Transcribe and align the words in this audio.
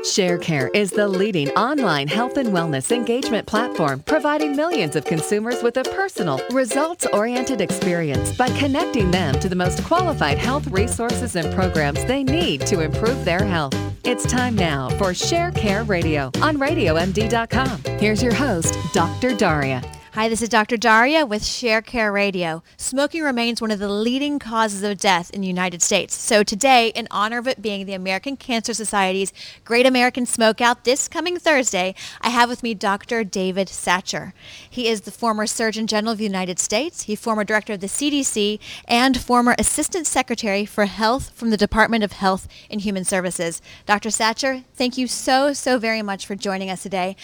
ShareCare 0.00 0.74
is 0.74 0.90
the 0.90 1.06
leading 1.06 1.50
online 1.50 2.08
health 2.08 2.38
and 2.38 2.48
wellness 2.48 2.90
engagement 2.90 3.46
platform, 3.46 4.00
providing 4.00 4.56
millions 4.56 4.96
of 4.96 5.04
consumers 5.04 5.62
with 5.62 5.76
a 5.76 5.82
personal, 5.82 6.40
results 6.52 7.04
oriented 7.12 7.60
experience 7.60 8.34
by 8.34 8.48
connecting 8.58 9.10
them 9.10 9.38
to 9.40 9.48
the 9.48 9.54
most 9.54 9.84
qualified 9.84 10.38
health 10.38 10.66
resources 10.68 11.36
and 11.36 11.54
programs 11.54 12.02
they 12.06 12.24
need 12.24 12.62
to 12.62 12.80
improve 12.80 13.26
their 13.26 13.44
health. 13.44 13.74
It's 14.02 14.24
time 14.24 14.54
now 14.54 14.88
for 14.90 15.10
ShareCare 15.10 15.86
Radio 15.86 16.30
on 16.40 16.56
RadioMD.com. 16.56 17.82
Here's 17.98 18.22
your 18.22 18.34
host, 18.34 18.78
Dr. 18.94 19.36
Daria. 19.36 19.82
Hi, 20.14 20.28
this 20.28 20.42
is 20.42 20.48
Dr. 20.48 20.76
Daria 20.76 21.24
with 21.24 21.44
ShareCare 21.44 22.12
Radio. 22.12 22.64
Smoking 22.76 23.22
remains 23.22 23.60
one 23.60 23.70
of 23.70 23.78
the 23.78 23.88
leading 23.88 24.40
causes 24.40 24.82
of 24.82 24.98
death 24.98 25.30
in 25.30 25.40
the 25.40 25.46
United 25.46 25.82
States. 25.82 26.16
So 26.16 26.42
today, 26.42 26.88
in 26.96 27.06
honor 27.12 27.38
of 27.38 27.46
it 27.46 27.62
being 27.62 27.86
the 27.86 27.92
American 27.92 28.36
Cancer 28.36 28.74
Society's 28.74 29.32
Great 29.64 29.86
American 29.86 30.26
Smokeout 30.26 30.82
this 30.82 31.06
coming 31.06 31.38
Thursday, 31.38 31.94
I 32.20 32.30
have 32.30 32.48
with 32.48 32.64
me 32.64 32.74
Dr. 32.74 33.22
David 33.22 33.68
Satcher. 33.68 34.32
He 34.68 34.88
is 34.88 35.02
the 35.02 35.12
former 35.12 35.46
Surgeon 35.46 35.86
General 35.86 36.14
of 36.14 36.18
the 36.18 36.24
United 36.24 36.58
States, 36.58 37.02
he 37.02 37.14
former 37.14 37.44
director 37.44 37.74
of 37.74 37.80
the 37.80 37.86
CDC, 37.86 38.58
and 38.88 39.16
former 39.16 39.54
Assistant 39.60 40.08
Secretary 40.08 40.66
for 40.66 40.86
Health 40.86 41.30
from 41.36 41.50
the 41.50 41.56
Department 41.56 42.02
of 42.02 42.14
Health 42.14 42.48
and 42.68 42.80
Human 42.80 43.04
Services. 43.04 43.62
Dr. 43.86 44.08
Satcher, 44.08 44.64
thank 44.74 44.98
you 44.98 45.06
so, 45.06 45.52
so 45.52 45.78
very 45.78 46.02
much 46.02 46.26
for 46.26 46.34
joining 46.34 46.68
us 46.68 46.82
today. 46.82 47.14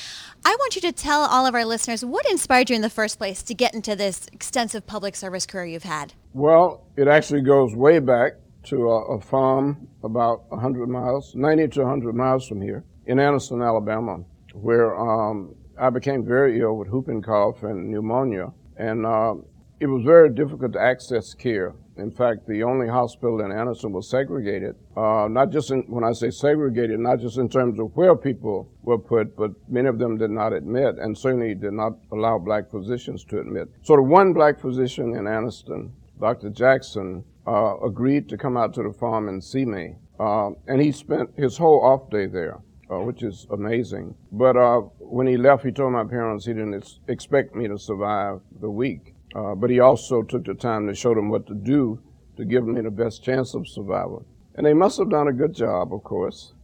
I 0.48 0.54
want 0.60 0.76
you 0.76 0.80
to 0.82 0.92
tell 0.92 1.22
all 1.22 1.44
of 1.44 1.56
our 1.56 1.64
listeners 1.64 2.04
what 2.04 2.24
inspired 2.30 2.70
you 2.70 2.76
in 2.76 2.82
the 2.82 2.88
first 2.88 3.18
place 3.18 3.42
to 3.42 3.52
get 3.52 3.74
into 3.74 3.96
this 3.96 4.28
extensive 4.32 4.86
public 4.86 5.16
service 5.16 5.44
career 5.44 5.64
you've 5.64 5.82
had. 5.82 6.12
Well, 6.34 6.86
it 6.96 7.08
actually 7.08 7.40
goes 7.40 7.74
way 7.74 7.98
back 7.98 8.34
to 8.66 8.88
a, 8.88 9.16
a 9.16 9.20
farm 9.20 9.88
about 10.04 10.48
100 10.52 10.88
miles, 10.88 11.34
90 11.34 11.66
to 11.66 11.80
100 11.80 12.14
miles 12.14 12.46
from 12.46 12.62
here 12.62 12.84
in 13.06 13.18
Anniston, 13.18 13.60
Alabama, 13.60 14.18
where 14.52 14.96
um, 14.96 15.52
I 15.80 15.90
became 15.90 16.24
very 16.24 16.60
ill 16.60 16.76
with 16.76 16.90
whooping 16.90 17.22
cough 17.22 17.64
and 17.64 17.90
pneumonia. 17.90 18.52
And 18.76 19.04
uh, 19.04 19.34
it 19.80 19.86
was 19.86 20.04
very 20.04 20.30
difficult 20.30 20.74
to 20.74 20.80
access 20.80 21.34
care. 21.34 21.74
In 21.98 22.10
fact, 22.10 22.46
the 22.46 22.62
only 22.62 22.88
hospital 22.88 23.40
in 23.40 23.50
Anniston 23.50 23.90
was 23.90 24.08
segregated. 24.08 24.76
Uh, 24.96 25.28
not 25.30 25.50
just 25.50 25.70
in, 25.70 25.82
when 25.88 26.04
I 26.04 26.12
say 26.12 26.30
segregated, 26.30 27.00
not 27.00 27.20
just 27.20 27.38
in 27.38 27.48
terms 27.48 27.80
of 27.80 27.96
where 27.96 28.14
people 28.14 28.68
were 28.82 28.98
put, 28.98 29.34
but 29.34 29.52
many 29.68 29.88
of 29.88 29.98
them 29.98 30.18
did 30.18 30.30
not 30.30 30.52
admit, 30.52 30.96
and 30.98 31.16
certainly 31.16 31.54
did 31.54 31.72
not 31.72 31.94
allow 32.12 32.38
black 32.38 32.70
physicians 32.70 33.24
to 33.24 33.40
admit. 33.40 33.68
So 33.82 33.96
the 33.96 34.02
one 34.02 34.34
black 34.34 34.60
physician 34.60 35.16
in 35.16 35.24
Anniston, 35.24 35.90
Dr. 36.20 36.50
Jackson, 36.50 37.24
uh, 37.46 37.76
agreed 37.78 38.28
to 38.28 38.36
come 38.36 38.56
out 38.56 38.74
to 38.74 38.82
the 38.82 38.92
farm 38.92 39.28
and 39.28 39.42
see 39.42 39.64
me, 39.64 39.96
uh, 40.20 40.50
and 40.66 40.82
he 40.82 40.92
spent 40.92 41.30
his 41.36 41.56
whole 41.56 41.82
off 41.82 42.10
day 42.10 42.26
there. 42.26 42.58
Uh, 42.88 43.00
which 43.00 43.24
is 43.24 43.48
amazing. 43.50 44.14
But 44.30 44.56
uh, 44.56 44.82
when 45.00 45.26
he 45.26 45.36
left, 45.36 45.64
he 45.64 45.72
told 45.72 45.92
my 45.92 46.04
parents 46.04 46.46
he 46.46 46.52
didn't 46.52 46.74
ex- 46.74 47.00
expect 47.08 47.52
me 47.56 47.66
to 47.66 47.76
survive 47.76 48.38
the 48.60 48.70
week. 48.70 49.15
Uh, 49.34 49.54
but 49.54 49.70
he 49.70 49.80
also 49.80 50.22
took 50.22 50.44
the 50.44 50.54
time 50.54 50.86
to 50.86 50.94
show 50.94 51.14
them 51.14 51.28
what 51.28 51.46
to 51.46 51.54
do 51.54 52.00
to 52.36 52.44
give 52.44 52.66
me 52.66 52.80
the 52.80 52.90
best 52.90 53.22
chance 53.22 53.54
of 53.54 53.66
survival. 53.68 54.24
And 54.54 54.64
they 54.66 54.74
must 54.74 54.98
have 54.98 55.10
done 55.10 55.28
a 55.28 55.32
good 55.32 55.54
job, 55.54 55.92
of 55.92 56.02
course, 56.04 56.54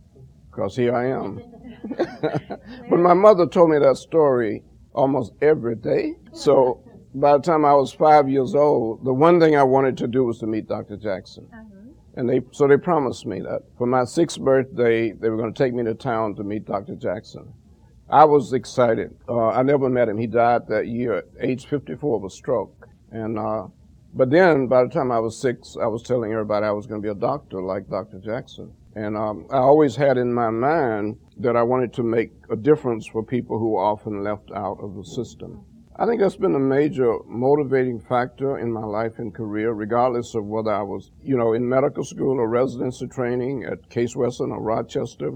because 0.51 0.77
here 0.77 0.95
I 0.95 1.11
am. 1.11 1.43
but 2.91 2.99
my 2.99 3.15
mother 3.15 3.47
told 3.47 3.71
me 3.71 3.79
that 3.79 3.97
story 3.97 4.63
almost 4.95 5.33
every 5.43 5.77
day. 5.77 6.15
So 6.33 6.83
by 7.15 7.37
the 7.37 7.43
time 7.43 7.65
I 7.65 7.75
was 7.75 7.93
five 7.93 8.29
years 8.29 8.55
old, 8.55 9.05
the 9.05 9.13
one 9.13 9.41
thing 9.41 9.57
I 9.57 9.63
wanted 9.63 9.97
to 9.99 10.07
do 10.07 10.25
was 10.25 10.39
to 10.39 10.47
meet 10.47 10.69
Dr. 10.69 10.97
Jackson. 10.97 11.49
Uh-huh. 11.53 11.65
And 12.15 12.29
they, 12.29 12.43
so 12.51 12.69
they 12.69 12.77
promised 12.77 13.27
me 13.27 13.41
that 13.41 13.63
for 13.79 13.87
my 13.87 14.05
sixth 14.05 14.39
birthday, 14.41 15.13
they 15.13 15.31
were 15.31 15.37
going 15.37 15.53
to 15.53 15.63
take 15.63 15.73
me 15.73 15.83
to 15.85 15.95
town 15.95 16.35
to 16.37 16.45
meet 16.45 16.67
Dr. 16.67 16.95
Jackson. 16.95 17.53
I 18.13 18.27
was 18.27 18.53
excited. 18.53 19.17
Uh, 19.27 19.49
I 19.49 19.63
never 19.63 19.89
met 19.89 20.11
him. 20.11 20.19
He 20.19 20.27
died 20.27 20.69
that 20.69 20.87
year 20.87 21.15
at 21.15 21.25
age 21.41 21.65
54 21.65 22.19
of 22.19 22.25
a 22.25 22.29
stroke. 22.29 22.87
And, 23.11 23.39
uh, 23.39 23.69
but 24.13 24.29
then 24.29 24.67
by 24.67 24.85
the 24.85 24.91
time 24.91 25.11
I 25.11 25.19
was 25.19 25.41
six, 25.41 25.79
I 25.83 25.87
was 25.87 26.03
telling 26.03 26.31
everybody 26.31 26.67
I 26.67 26.73
was 26.73 26.87
going 26.87 27.01
to 27.01 27.07
be 27.07 27.11
a 27.11 27.15
doctor 27.15 27.63
like 27.63 27.89
Dr. 27.89 28.19
Jackson. 28.19 28.71
And 28.95 29.17
um, 29.17 29.47
I 29.51 29.57
always 29.57 29.97
had 29.97 30.19
in 30.19 30.31
my 30.31 30.51
mind 30.51 31.17
that 31.39 31.57
I 31.57 31.63
wanted 31.63 31.95
to 31.95 32.03
make 32.03 32.33
a 32.51 32.57
difference 32.57 33.07
for 33.07 33.23
people 33.23 33.59
who 33.59 33.71
were 33.71 33.83
often 33.83 34.23
left 34.23 34.51
out 34.55 34.77
of 34.83 34.95
the 34.95 35.05
system. 35.05 35.65
I 35.97 36.05
think 36.05 36.21
that's 36.21 36.37
been 36.37 36.55
a 36.55 36.59
major 36.59 37.17
motivating 37.27 37.99
factor 37.99 38.59
in 38.59 38.71
my 38.71 38.85
life 38.85 39.19
and 39.21 39.35
career, 39.35 39.73
regardless 39.73 40.35
of 40.35 40.45
whether 40.45 40.71
I 40.71 40.83
was, 40.83 41.13
you 41.23 41.39
know, 41.39 41.55
in 41.55 41.67
medical 41.67 42.05
school 42.05 42.39
or 42.39 42.49
residency 42.49 43.07
training 43.07 43.65
at 43.65 43.89
Case 43.89 44.15
Western 44.15 44.53
or 44.53 44.61
Rochester, 44.61 45.33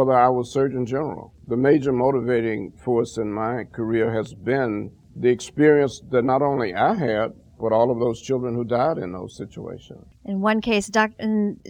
whether 0.00 0.18
I 0.18 0.30
was 0.30 0.50
Surgeon 0.50 0.86
General. 0.86 1.34
The 1.46 1.58
major 1.58 1.92
motivating 1.92 2.72
force 2.72 3.18
in 3.18 3.30
my 3.30 3.64
career 3.64 4.14
has 4.14 4.32
been 4.32 4.92
the 5.14 5.28
experience 5.28 6.00
that 6.10 6.24
not 6.24 6.40
only 6.40 6.74
I 6.74 6.94
had, 6.94 7.34
but 7.60 7.72
all 7.72 7.90
of 7.90 7.98
those 7.98 8.22
children 8.22 8.54
who 8.54 8.64
died 8.64 8.96
in 8.96 9.12
those 9.12 9.36
situations. 9.36 10.06
In 10.24 10.40
one 10.40 10.62
case, 10.62 10.86
doc, 10.86 11.10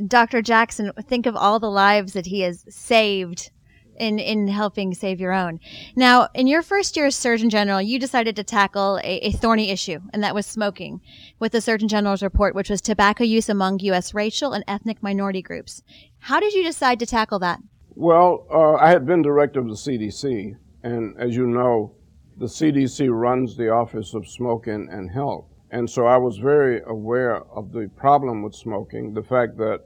Dr. 0.07 0.43
Jackson, 0.43 0.93
think 1.09 1.27
of 1.27 1.35
all 1.35 1.59
the 1.59 1.71
lives 1.71 2.13
that 2.13 2.27
he 2.27 2.43
has 2.43 2.65
saved 2.69 3.51
in, 3.97 4.21
in 4.21 4.47
helping 4.47 4.95
save 4.95 5.19
your 5.19 5.33
own. 5.33 5.59
Now, 5.97 6.29
in 6.33 6.47
your 6.47 6.63
first 6.63 6.97
year 6.97 7.07
as 7.07 7.17
Surgeon 7.17 7.51
General, 7.51 7.83
you 7.83 7.99
decided 7.99 8.37
to 8.37 8.45
tackle 8.45 9.01
a, 9.03 9.27
a, 9.27 9.33
thorny 9.33 9.71
issue, 9.71 9.99
and 10.13 10.23
that 10.23 10.37
was 10.37 10.47
smoking, 10.47 11.01
with 11.41 11.51
the 11.51 11.61
Surgeon 11.61 11.89
General's 11.89 12.23
report, 12.23 12.55
which 12.55 12.71
was 12.71 12.81
tobacco 12.81 13.25
use 13.25 13.49
among 13.49 13.81
U.S. 13.81 14.15
racial 14.15 14.53
and 14.53 14.63
ethnic 14.69 15.03
minority 15.03 15.43
groups. 15.43 15.83
How 16.21 16.39
did 16.39 16.55
you 16.55 16.63
decide 16.63 17.01
to 17.01 17.07
tackle 17.07 17.41
that? 17.41 17.59
Well, 18.01 18.47
uh, 18.51 18.83
I 18.83 18.89
had 18.89 19.05
been 19.05 19.21
director 19.21 19.61
of 19.61 19.69
the 19.69 19.75
CDC, 19.75 20.57
and 20.83 21.15
as 21.19 21.37
you 21.37 21.47
know, 21.47 21.93
the 22.39 22.47
CDC 22.47 23.11
runs 23.13 23.59
the 23.59 23.69
Office 23.69 24.15
of 24.15 24.27
Smoking 24.27 24.89
and 24.91 25.11
Health. 25.11 25.45
And 25.71 25.89
so 25.91 26.07
I 26.07 26.17
was 26.17 26.39
very 26.39 26.81
aware 26.87 27.43
of 27.55 27.73
the 27.73 27.91
problem 27.97 28.41
with 28.41 28.55
smoking, 28.55 29.13
the 29.13 29.23
fact 29.23 29.59
that 29.59 29.81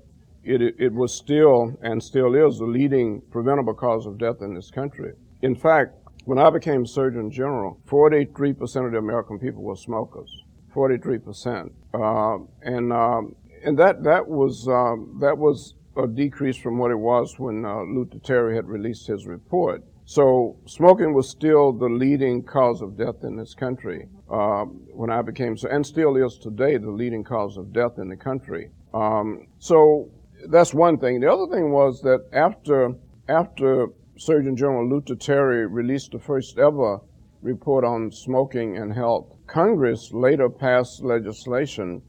it, 0.44 0.62
it 0.78 0.92
was 0.92 1.12
still 1.12 1.76
and 1.82 2.00
still 2.00 2.36
is 2.36 2.60
the 2.60 2.66
leading 2.66 3.20
preventable 3.32 3.74
cause 3.74 4.06
of 4.06 4.16
death 4.16 4.42
in 4.42 4.54
this 4.54 4.70
country. 4.70 5.14
In 5.42 5.56
fact, 5.56 5.96
when 6.24 6.38
I 6.38 6.50
became 6.50 6.86
Surgeon 6.86 7.32
General, 7.32 7.80
43% 7.88 8.86
of 8.86 8.92
the 8.92 8.98
American 8.98 9.40
people 9.40 9.64
were 9.64 9.74
smokers. 9.74 10.30
43%. 10.72 11.68
Uh, 11.92 12.44
and, 12.62 12.92
um, 12.92 13.34
and 13.64 13.76
that, 13.76 14.04
that 14.04 14.28
was, 14.28 14.68
um, 14.68 15.18
that 15.20 15.36
was 15.36 15.74
a 15.96 16.06
decrease 16.06 16.56
from 16.56 16.78
what 16.78 16.90
it 16.90 16.98
was 16.98 17.38
when 17.38 17.64
uh, 17.64 17.82
Luther 17.82 18.18
Terry 18.18 18.56
had 18.56 18.68
released 18.68 19.06
his 19.06 19.26
report. 19.26 19.82
So 20.06 20.56
smoking 20.66 21.14
was 21.14 21.30
still 21.30 21.72
the 21.72 21.88
leading 21.88 22.42
cause 22.42 22.82
of 22.82 22.96
death 22.96 23.22
in 23.22 23.36
this 23.36 23.54
country 23.54 24.08
uh, 24.30 24.64
when 24.64 25.10
I 25.10 25.22
became, 25.22 25.56
so, 25.56 25.68
and 25.68 25.86
still 25.86 26.16
is 26.16 26.38
today, 26.38 26.76
the 26.76 26.90
leading 26.90 27.24
cause 27.24 27.56
of 27.56 27.72
death 27.72 27.98
in 27.98 28.08
the 28.08 28.16
country. 28.16 28.70
Um, 28.92 29.46
so 29.58 30.10
that's 30.50 30.74
one 30.74 30.98
thing. 30.98 31.20
The 31.20 31.32
other 31.32 31.46
thing 31.46 31.72
was 31.72 32.02
that 32.02 32.26
after 32.32 32.94
after 33.28 33.86
Surgeon 34.18 34.56
General 34.56 34.88
Luther 34.88 35.14
Terry 35.14 35.66
released 35.66 36.12
the 36.12 36.18
first 36.18 36.58
ever 36.58 37.00
report 37.40 37.84
on 37.84 38.10
smoking 38.10 38.76
and 38.76 38.92
health, 38.92 39.38
Congress 39.46 40.12
later 40.12 40.50
passed 40.50 41.02
legislation 41.02 42.02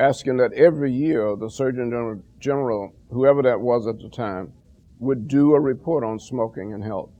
asking 0.00 0.38
that 0.38 0.52
every 0.54 0.90
year 0.90 1.36
the 1.36 1.50
Surgeon 1.50 1.90
General, 1.90 2.22
General, 2.40 2.92
whoever 3.10 3.42
that 3.42 3.60
was 3.60 3.86
at 3.86 4.00
the 4.00 4.08
time, 4.08 4.52
would 4.98 5.28
do 5.28 5.54
a 5.54 5.60
report 5.60 6.02
on 6.02 6.18
smoking 6.18 6.72
and 6.72 6.82
health. 6.82 7.10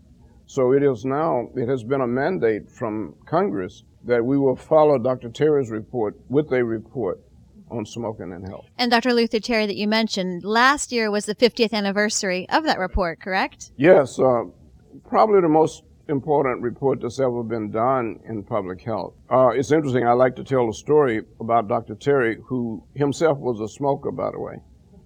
So 0.47 0.73
it 0.73 0.83
is 0.83 1.05
now, 1.05 1.49
it 1.55 1.69
has 1.69 1.85
been 1.85 2.01
a 2.01 2.07
mandate 2.07 2.71
from 2.71 3.15
Congress 3.27 3.85
that 4.05 4.25
we 4.25 4.39
will 4.39 4.57
follow 4.57 4.99
Dr. 4.99 5.29
Terry's 5.29 5.71
report 5.71 6.19
with 6.29 6.51
a 6.53 6.65
report 6.65 7.21
on 7.71 7.87
smoking 7.87 8.33
and 8.33 8.49
health. 8.49 8.67
And 8.79 8.91
Dr. 8.91 9.13
Luther 9.13 9.39
Terry, 9.39 9.67
that 9.67 9.77
you 9.77 9.87
mentioned, 9.87 10.43
last 10.43 10.91
year 10.91 11.11
was 11.11 11.27
the 11.27 11.35
50th 11.35 11.73
anniversary 11.73 12.49
of 12.49 12.65
that 12.65 12.79
report, 12.79 13.21
correct? 13.21 13.71
Yes, 13.77 14.19
uh, 14.19 14.45
probably 15.07 15.41
the 15.41 15.49
most 15.49 15.85
important 16.11 16.61
report 16.61 17.01
that's 17.01 17.21
ever 17.21 17.43
been 17.43 17.71
done 17.71 18.21
in 18.29 18.43
public 18.43 18.83
health. 18.83 19.15
Uh, 19.31 19.49
it's 19.49 19.73
interesting. 19.73 20.07
I 20.07 20.13
like 20.13 20.37
to 20.37 20.45
tell 20.45 20.69
a 20.69 20.75
story 20.75 21.23
about 21.41 21.69
Dr. 21.69 21.95
Terry, 21.95 22.39
who 22.45 22.83
himself 22.95 23.39
was 23.39 23.61
a 23.61 23.69
smoker, 23.69 24.11
by 24.11 24.31
the 24.33 24.39
way. 24.39 24.57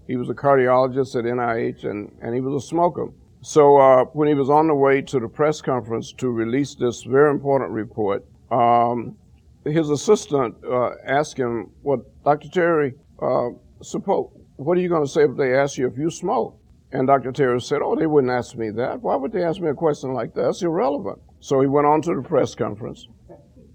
He 0.07 0.17
was 0.17 0.29
a 0.29 0.35
cardiologist 0.35 1.17
at 1.17 1.25
NIH, 1.25 1.85
and, 1.85 2.11
and 2.21 2.35
he 2.35 2.41
was 2.41 2.65
a 2.65 2.67
smoker. 2.67 3.09
So 3.43 3.77
uh, 3.77 4.05
when 4.07 4.27
he 4.27 4.35
was 4.35 4.51
on 4.51 4.67
the 4.67 4.75
way 4.75 5.03
to 5.03 5.21
the 5.21 5.29
press 5.29 5.61
conference 5.61 6.13
to 6.15 6.31
release 6.31 6.75
this 6.75 7.03
very 7.03 7.31
important 7.31 7.71
report, 7.71 8.25
um, 8.51 9.17
his 9.65 9.91
assistant 9.91 10.57
uh, 10.65 10.91
asked 11.07 11.39
him, 11.39 11.71
"Well, 11.83 12.03
Dr. 12.25 12.49
Terry, 12.49 12.95
uh, 13.21 13.51
suppose 13.83 14.31
what 14.57 14.79
are 14.79 14.81
you 14.81 14.89
going 14.89 15.05
to 15.05 15.11
say 15.11 15.25
if 15.25 15.37
they 15.37 15.55
ask 15.55 15.77
you 15.79 15.87
if 15.87 15.99
you 15.99 16.11
smoke?" 16.11 16.59
And 16.95 17.09
Dr. 17.09 17.33
Terry 17.33 17.61
said, 17.61 17.81
Oh, 17.83 17.97
they 17.97 18.07
wouldn't 18.07 18.33
ask 18.33 18.55
me 18.57 18.71
that. 18.71 19.03
Why 19.03 19.17
would 19.17 19.33
they 19.33 19.43
ask 19.43 19.61
me 19.61 19.69
a 19.69 19.75
question 19.75 20.15
like 20.15 20.33
that? 20.35 20.43
That's 20.43 20.63
irrelevant. 20.63 21.21
So 21.41 21.61
he 21.61 21.67
went 21.67 21.89
on 21.89 22.01
to 22.03 22.15
the 22.15 22.23
press 22.23 22.55
conference, 22.55 23.09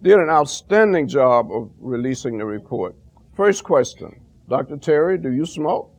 did 0.02 0.18
an 0.18 0.30
outstanding 0.30 1.06
job 1.10 1.52
of 1.52 1.70
releasing 1.80 2.38
the 2.38 2.46
report. 2.46 2.96
First 3.36 3.66
question 3.66 4.22
Dr. 4.48 4.78
Terry, 4.78 5.18
do 5.18 5.34
you 5.34 5.46
smoke? 5.46 5.94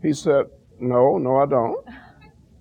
He 0.00 0.14
said, 0.14 0.46
No, 0.80 1.18
no, 1.18 1.36
I 1.36 1.44
don't. 1.44 1.86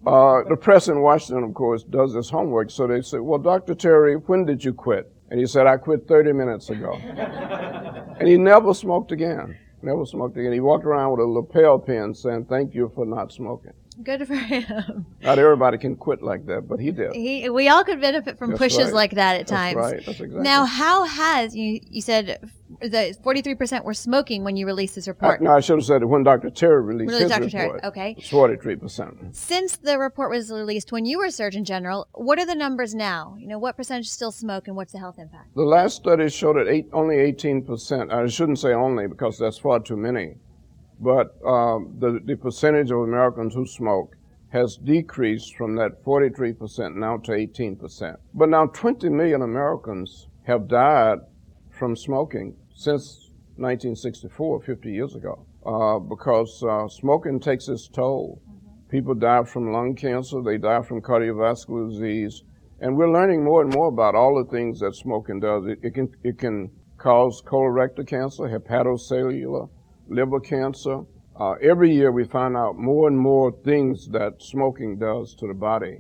Uh, 0.06 0.44
the 0.50 0.58
press 0.58 0.90
in 0.90 1.00
Washington, 1.00 1.46
of 1.46 1.54
course, 1.54 1.84
does 1.84 2.14
this 2.14 2.30
homework. 2.30 2.72
So 2.72 2.86
they 2.86 3.02
say, 3.02 3.20
Well, 3.20 3.40
Dr. 3.40 3.74
Terry, 3.74 4.16
when 4.16 4.44
did 4.44 4.66
you 4.66 4.74
quit? 4.74 5.10
And 5.32 5.40
he 5.40 5.46
said, 5.46 5.66
I 5.66 5.78
quit 5.78 6.10
30 6.10 6.34
minutes 6.34 6.70
ago. 6.70 6.94
and 8.20 8.28
he 8.28 8.36
never 8.36 8.74
smoked 8.74 9.14
again. 9.14 9.58
Never 9.82 10.06
smoked 10.06 10.36
again. 10.36 10.52
He 10.52 10.60
walked 10.60 10.84
around 10.84 11.12
with 11.12 11.22
a 11.22 11.24
lapel 11.24 11.80
pin 11.80 12.14
saying, 12.14 12.48
Thank 12.50 12.76
you 12.76 12.92
for 12.94 13.06
not 13.06 13.32
smoking. 13.32 13.72
Good 14.02 14.28
for 14.28 14.36
him. 14.36 15.06
Not 15.22 15.38
everybody 15.40 15.78
can 15.78 15.96
quit 15.96 16.22
like 16.24 16.46
that, 16.48 16.68
but 16.68 16.80
he 16.80 16.92
did. 16.92 17.14
He, 17.14 17.50
we 17.50 17.68
all 17.70 17.84
could 17.84 18.02
benefit 18.02 18.38
from 18.38 18.52
That's 18.52 18.60
pushes 18.60 18.86
right. 18.86 18.94
like 18.94 19.12
that 19.12 19.34
at 19.36 19.48
That's 19.48 19.52
times. 19.52 19.76
right. 19.76 20.06
That's 20.06 20.20
exactly. 20.20 20.42
Now, 20.42 20.66
how 20.66 21.04
has 21.06 21.56
you? 21.56 21.80
You 21.84 22.02
said 22.02 22.50
the 22.82 23.16
forty-three 23.24 23.56
percent 23.56 23.86
were 23.86 23.94
smoking 23.94 24.44
when 24.44 24.56
you 24.56 24.66
released 24.66 24.96
this 24.96 25.08
I, 25.08 25.12
report. 25.12 25.42
no, 25.42 25.52
I 25.52 25.60
should 25.60 25.78
have 25.78 25.86
said 25.86 26.02
it 26.02 26.06
when 26.08 26.24
Dr. 26.24 26.50
Terry 26.50 26.82
released 26.82 27.10
Really, 27.12 27.24
his 27.24 27.32
Dr. 27.32 27.50
Terry, 27.50 27.80
okay. 27.84 28.16
It's 28.18 28.30
43%. 28.30 29.36
Since 29.36 29.78
the 29.78 30.00
report 30.00 30.32
was 30.32 30.52
released 30.52 30.92
when 30.92 31.06
you 31.06 31.20
were 31.20 31.30
Surgeon 31.30 31.64
General, 31.64 32.08
what 32.14 32.40
are 32.40 32.46
the 32.46 32.56
numbers 32.56 32.96
now? 32.96 33.36
You 33.40 33.48
know, 33.48 33.60
what 33.60 33.78
percentage 33.78 34.10
still 34.10 34.32
smoke 34.32 34.68
and 34.68 34.76
what's 34.76 34.92
the 34.92 35.00
health 35.00 35.20
impact? 35.20 35.54
The 35.56 35.62
last 35.64 35.98
study 35.98 36.30
showed 36.30 36.58
that 36.58 36.68
eight, 36.68 36.88
only 36.94 37.18
18%, 37.32 38.12
I 38.12 38.28
shouldn't 38.28 38.60
say 38.60 38.74
only 38.74 39.08
because 39.08 39.38
that's 39.38 39.60
far 39.60 39.80
too 39.80 39.98
many, 39.98 40.36
but 41.04 41.36
um, 41.46 41.96
the, 42.00 42.22
the 42.24 42.36
percentage 42.36 42.92
of 42.92 43.00
Americans 43.00 43.54
who 43.54 43.68
smoke 43.68 44.16
has 44.50 44.78
decreased 44.78 45.56
from 45.56 45.76
that 45.76 46.04
43% 46.04 46.96
now 46.96 47.18
to 47.18 47.32
18%. 47.32 48.16
But 48.34 48.50
now 48.50 48.68
20 48.68 49.10
million 49.10 49.42
Americans 49.42 50.28
have 50.44 50.68
died 50.68 51.20
from 51.72 51.96
smoking 51.96 52.56
since 52.74 53.32
1964, 53.58 54.62
50 54.62 54.92
years 54.92 55.16
ago, 55.16 55.46
uh, 55.66 56.00
because 56.00 56.64
uh, 56.64 56.88
smoking 56.88 57.40
takes 57.40 57.68
its 57.68 57.88
toll. 57.88 58.42
People 58.90 59.16
die 59.16 59.44
from 59.44 59.72
lung 59.72 59.96
cancer, 59.96 60.42
they 60.42 60.58
die 60.58 60.84
from 60.84 61.02
cardiovascular 61.02 61.90
disease, 61.90 62.44
and 62.80 62.96
we're 62.96 63.12
learning 63.12 63.44
more 63.44 63.62
and 63.62 63.74
more 63.74 63.88
about 63.88 64.14
all 64.14 64.36
the 64.36 64.52
things 64.52 64.80
that 64.80 64.96
smoking 64.96 65.40
does. 65.40 65.66
It, 65.66 65.80
it 65.82 65.94
can 65.96 66.14
it 66.24 66.38
can 66.38 66.70
cause 66.98 67.42
colorectal 67.42 68.06
cancer, 68.08 68.44
hepatocellular, 68.44 69.68
liver 70.14 70.40
cancer. 70.40 71.02
Uh, 71.36 71.54
every 71.62 71.94
year 71.94 72.12
we 72.12 72.24
find 72.24 72.56
out 72.56 72.78
more 72.78 73.08
and 73.08 73.18
more 73.18 73.52
things 73.64 74.08
that 74.10 74.42
smoking 74.42 74.98
does 74.98 75.34
to 75.36 75.48
the 75.48 75.54
body. 75.54 75.98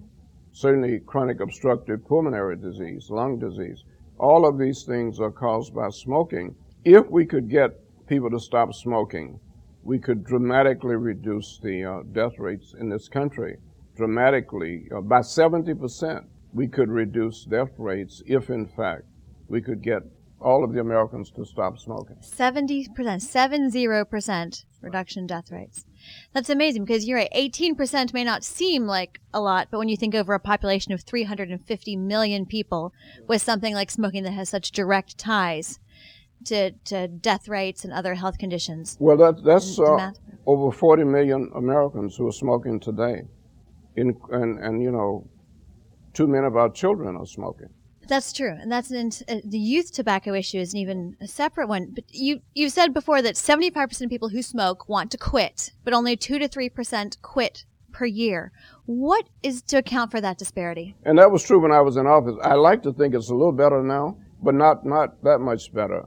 Certainly 0.51 0.99
chronic 1.07 1.39
obstructive 1.39 2.05
pulmonary 2.05 2.55
disease, 2.57 3.09
lung 3.09 3.39
disease. 3.39 3.83
All 4.19 4.45
of 4.45 4.59
these 4.59 4.83
things 4.83 5.19
are 5.19 5.31
caused 5.31 5.73
by 5.73 5.89
smoking. 5.89 6.55
If 6.85 7.09
we 7.09 7.25
could 7.25 7.49
get 7.49 7.79
people 8.07 8.29
to 8.29 8.39
stop 8.39 8.73
smoking, 8.73 9.39
we 9.83 9.97
could 9.97 10.23
dramatically 10.23 10.95
reduce 10.95 11.59
the 11.61 11.83
uh, 11.83 12.03
death 12.11 12.37
rates 12.37 12.75
in 12.79 12.89
this 12.89 13.09
country. 13.09 13.57
Dramatically, 13.95 14.87
uh, 14.95 15.01
by 15.01 15.19
70%, 15.19 16.23
we 16.53 16.67
could 16.67 16.89
reduce 16.89 17.45
death 17.45 17.71
rates 17.77 18.21
if, 18.27 18.51
in 18.51 18.67
fact, 18.67 19.03
we 19.47 19.61
could 19.61 19.81
get 19.81 20.03
all 20.43 20.63
of 20.63 20.73
the 20.73 20.79
Americans 20.79 21.31
to 21.31 21.45
stop 21.45 21.79
smoking. 21.79 22.17
Seventy 22.21 22.87
percent, 22.93 23.21
seven 23.21 23.69
zero 23.69 24.05
percent 24.05 24.65
reduction 24.81 25.21
in 25.21 25.27
death 25.27 25.51
rates. 25.51 25.85
That's 26.33 26.49
amazing 26.49 26.85
because 26.85 27.05
you're 27.05 27.17
right. 27.17 27.29
Eighteen 27.31 27.75
percent 27.75 28.13
may 28.13 28.23
not 28.23 28.43
seem 28.43 28.85
like 28.85 29.19
a 29.33 29.41
lot, 29.41 29.69
but 29.71 29.77
when 29.77 29.89
you 29.89 29.97
think 29.97 30.13
over 30.13 30.33
a 30.33 30.39
population 30.39 30.93
of 30.93 31.01
350 31.01 31.95
million 31.95 32.45
people 32.45 32.93
with 33.27 33.41
something 33.41 33.73
like 33.73 33.89
smoking 33.89 34.23
that 34.23 34.31
has 34.31 34.49
such 34.49 34.71
direct 34.71 35.17
ties 35.17 35.79
to, 36.45 36.71
to 36.85 37.07
death 37.07 37.47
rates 37.47 37.83
and 37.83 37.93
other 37.93 38.15
health 38.15 38.37
conditions. 38.37 38.97
Well, 38.99 39.17
that, 39.17 39.43
that's 39.43 39.79
uh, 39.79 40.11
over 40.45 40.71
40 40.75 41.03
million 41.05 41.51
Americans 41.55 42.15
who 42.17 42.27
are 42.27 42.33
smoking 42.33 42.79
today. 42.79 43.23
In, 43.95 44.17
and, 44.31 44.59
and, 44.59 44.81
you 44.81 44.91
know, 44.91 45.27
two 46.13 46.27
million 46.27 46.45
of 46.45 46.55
our 46.55 46.69
children 46.69 47.15
are 47.15 47.25
smoking. 47.25 47.69
That's 48.07 48.33
true, 48.33 48.55
and 48.59 48.71
that's 48.71 48.91
an, 48.91 49.11
uh, 49.29 49.35
the 49.43 49.57
youth 49.57 49.91
tobacco 49.91 50.33
issue 50.33 50.59
is 50.59 50.75
even 50.75 51.15
a 51.21 51.27
separate 51.27 51.67
one. 51.67 51.91
But 51.93 52.05
you 52.09 52.41
you 52.53 52.69
said 52.69 52.93
before 52.93 53.21
that 53.21 53.37
75 53.37 53.89
percent 53.89 54.07
of 54.07 54.09
people 54.11 54.29
who 54.29 54.41
smoke 54.41 54.89
want 54.89 55.11
to 55.11 55.17
quit, 55.17 55.71
but 55.83 55.93
only 55.93 56.17
two 56.17 56.39
to 56.39 56.47
three 56.47 56.69
percent 56.69 57.17
quit 57.21 57.65
per 57.93 58.05
year. 58.05 58.51
What 58.85 59.29
is 59.41 59.61
to 59.63 59.77
account 59.77 60.11
for 60.11 60.19
that 60.19 60.37
disparity? 60.37 60.95
And 61.05 61.17
that 61.19 61.31
was 61.31 61.43
true 61.43 61.59
when 61.59 61.71
I 61.71 61.79
was 61.79 61.95
in 61.95 62.05
office. 62.05 62.35
I 62.43 62.55
like 62.55 62.83
to 62.83 62.91
think 62.91 63.13
it's 63.13 63.29
a 63.29 63.35
little 63.35 63.53
better 63.53 63.81
now, 63.81 64.17
but 64.41 64.55
not, 64.55 64.85
not 64.85 65.23
that 65.23 65.39
much 65.39 65.73
better. 65.73 66.05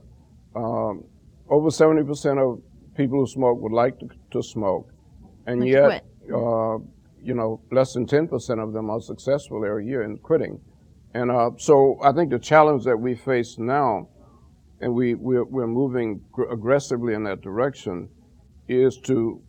Um, 0.55 1.05
over 1.49 1.69
70% 1.69 2.37
of 2.37 2.61
people 2.95 3.19
who 3.19 3.27
smoke 3.27 3.59
would 3.61 3.71
like 3.71 3.97
to, 3.99 4.09
to 4.31 4.43
smoke. 4.43 4.91
And 5.47 5.65
yet, 5.65 6.03
uh, 6.33 6.77
you 7.23 7.33
know, 7.33 7.61
less 7.71 7.93
than 7.93 8.05
10% 8.05 8.61
of 8.61 8.73
them 8.73 8.89
are 8.89 8.99
successful 8.99 9.65
every 9.65 9.87
year 9.87 10.03
in 10.03 10.17
quitting. 10.17 10.59
And 11.17 11.31
uh, 11.31 11.49
so 11.57 11.97
I 12.03 12.11
think 12.11 12.29
the 12.29 12.37
challenge 12.37 12.83
that 12.83 12.95
we 12.95 13.15
face 13.15 13.57
now, 13.57 14.07
and 14.81 14.93
we, 14.93 15.15
we're, 15.15 15.45
we're 15.45 15.65
moving 15.65 16.21
gr- 16.31 16.51
aggressively 16.51 17.15
in 17.15 17.23
that 17.23 17.41
direction, 17.41 18.07
is 18.67 18.99
to, 18.99 19.41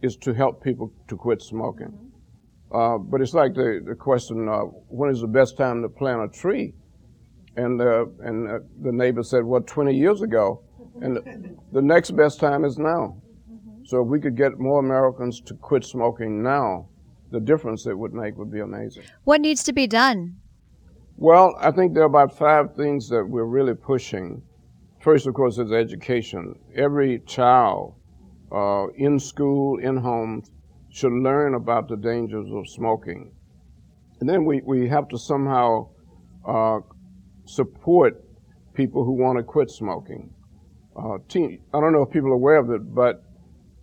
is 0.00 0.16
to 0.16 0.32
help 0.32 0.64
people 0.64 0.90
to 1.08 1.14
quit 1.14 1.42
smoking. 1.42 1.92
Uh, 2.72 2.96
but 2.96 3.20
it's 3.20 3.34
like 3.34 3.52
the, 3.52 3.82
the 3.84 3.94
question, 3.94 4.48
uh, 4.48 4.60
when 4.88 5.10
is 5.10 5.20
the 5.20 5.26
best 5.26 5.58
time 5.58 5.82
to 5.82 5.90
plant 5.90 6.22
a 6.24 6.28
tree? 6.28 6.72
And, 7.56 7.82
uh, 7.82 8.06
and 8.20 8.50
uh, 8.50 8.58
the 8.80 8.90
neighbor 8.90 9.22
said, 9.22 9.44
well, 9.44 9.60
20 9.60 9.94
years 9.94 10.22
ago. 10.22 10.62
And 11.02 11.16
the, 11.18 11.54
the 11.72 11.82
next 11.82 12.12
best 12.12 12.40
time 12.40 12.64
is 12.64 12.78
now. 12.78 13.20
So 13.84 14.00
if 14.00 14.08
we 14.08 14.20
could 14.20 14.38
get 14.38 14.58
more 14.58 14.80
Americans 14.80 15.42
to 15.42 15.54
quit 15.54 15.84
smoking 15.84 16.42
now, 16.42 16.88
the 17.30 17.40
difference 17.40 17.84
it 17.84 17.98
would 17.98 18.14
make 18.14 18.38
would 18.38 18.50
be 18.50 18.60
amazing. 18.60 19.02
What 19.24 19.42
needs 19.42 19.62
to 19.64 19.74
be 19.74 19.86
done? 19.86 20.36
Well, 21.16 21.54
I 21.60 21.70
think 21.70 21.94
there 21.94 22.02
are 22.02 22.06
about 22.06 22.36
five 22.36 22.74
things 22.74 23.08
that 23.10 23.24
we're 23.24 23.44
really 23.44 23.74
pushing. 23.74 24.42
First, 25.00 25.28
of 25.28 25.34
course, 25.34 25.58
is 25.58 25.70
education. 25.70 26.58
Every 26.74 27.20
child 27.20 27.94
uh, 28.50 28.88
in 28.96 29.20
school, 29.20 29.78
in 29.78 29.96
homes, 29.96 30.50
should 30.90 31.12
learn 31.12 31.54
about 31.54 31.88
the 31.88 31.96
dangers 31.96 32.48
of 32.50 32.68
smoking. 32.68 33.32
And 34.20 34.28
then 34.28 34.44
we, 34.44 34.60
we 34.64 34.88
have 34.88 35.08
to 35.08 35.18
somehow 35.18 35.88
uh, 36.44 36.80
support 37.44 38.24
people 38.74 39.04
who 39.04 39.12
want 39.12 39.38
to 39.38 39.44
quit 39.44 39.70
smoking. 39.70 40.34
Uh, 40.96 41.18
teen, 41.28 41.60
I 41.72 41.80
don't 41.80 41.92
know 41.92 42.02
if 42.02 42.10
people 42.10 42.30
are 42.30 42.34
aware 42.34 42.56
of 42.56 42.70
it, 42.70 42.92
but 42.92 43.22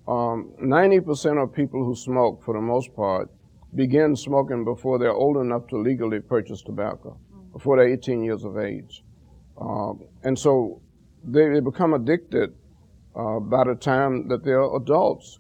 um, 0.06 0.52
90% 0.62 1.42
of 1.42 1.54
people 1.54 1.86
who 1.86 1.96
smoke, 1.96 2.44
for 2.44 2.54
the 2.54 2.62
most 2.62 2.94
part, 2.94 3.30
begin 3.76 4.16
smoking 4.16 4.64
before 4.66 5.00
they're 5.00 5.14
old 5.14 5.38
enough 5.38 5.68
to 5.68 5.78
legally 5.78 6.20
purchase 6.20 6.62
tobacco, 6.62 7.18
before 7.54 7.78
they're 7.78 7.94
18 7.94 8.24
years 8.24 8.44
of 8.44 8.58
age. 8.58 9.04
Um, 9.60 10.04
and 10.24 10.38
so 10.38 10.82
they, 11.24 11.50
they 11.50 11.60
become 11.60 11.94
addicted 11.94 12.54
uh, 13.16 13.40
by 13.40 13.64
the 13.66 13.76
time 13.76 14.28
that 14.28 14.44
they're 14.44 14.76
adults. 14.76 15.40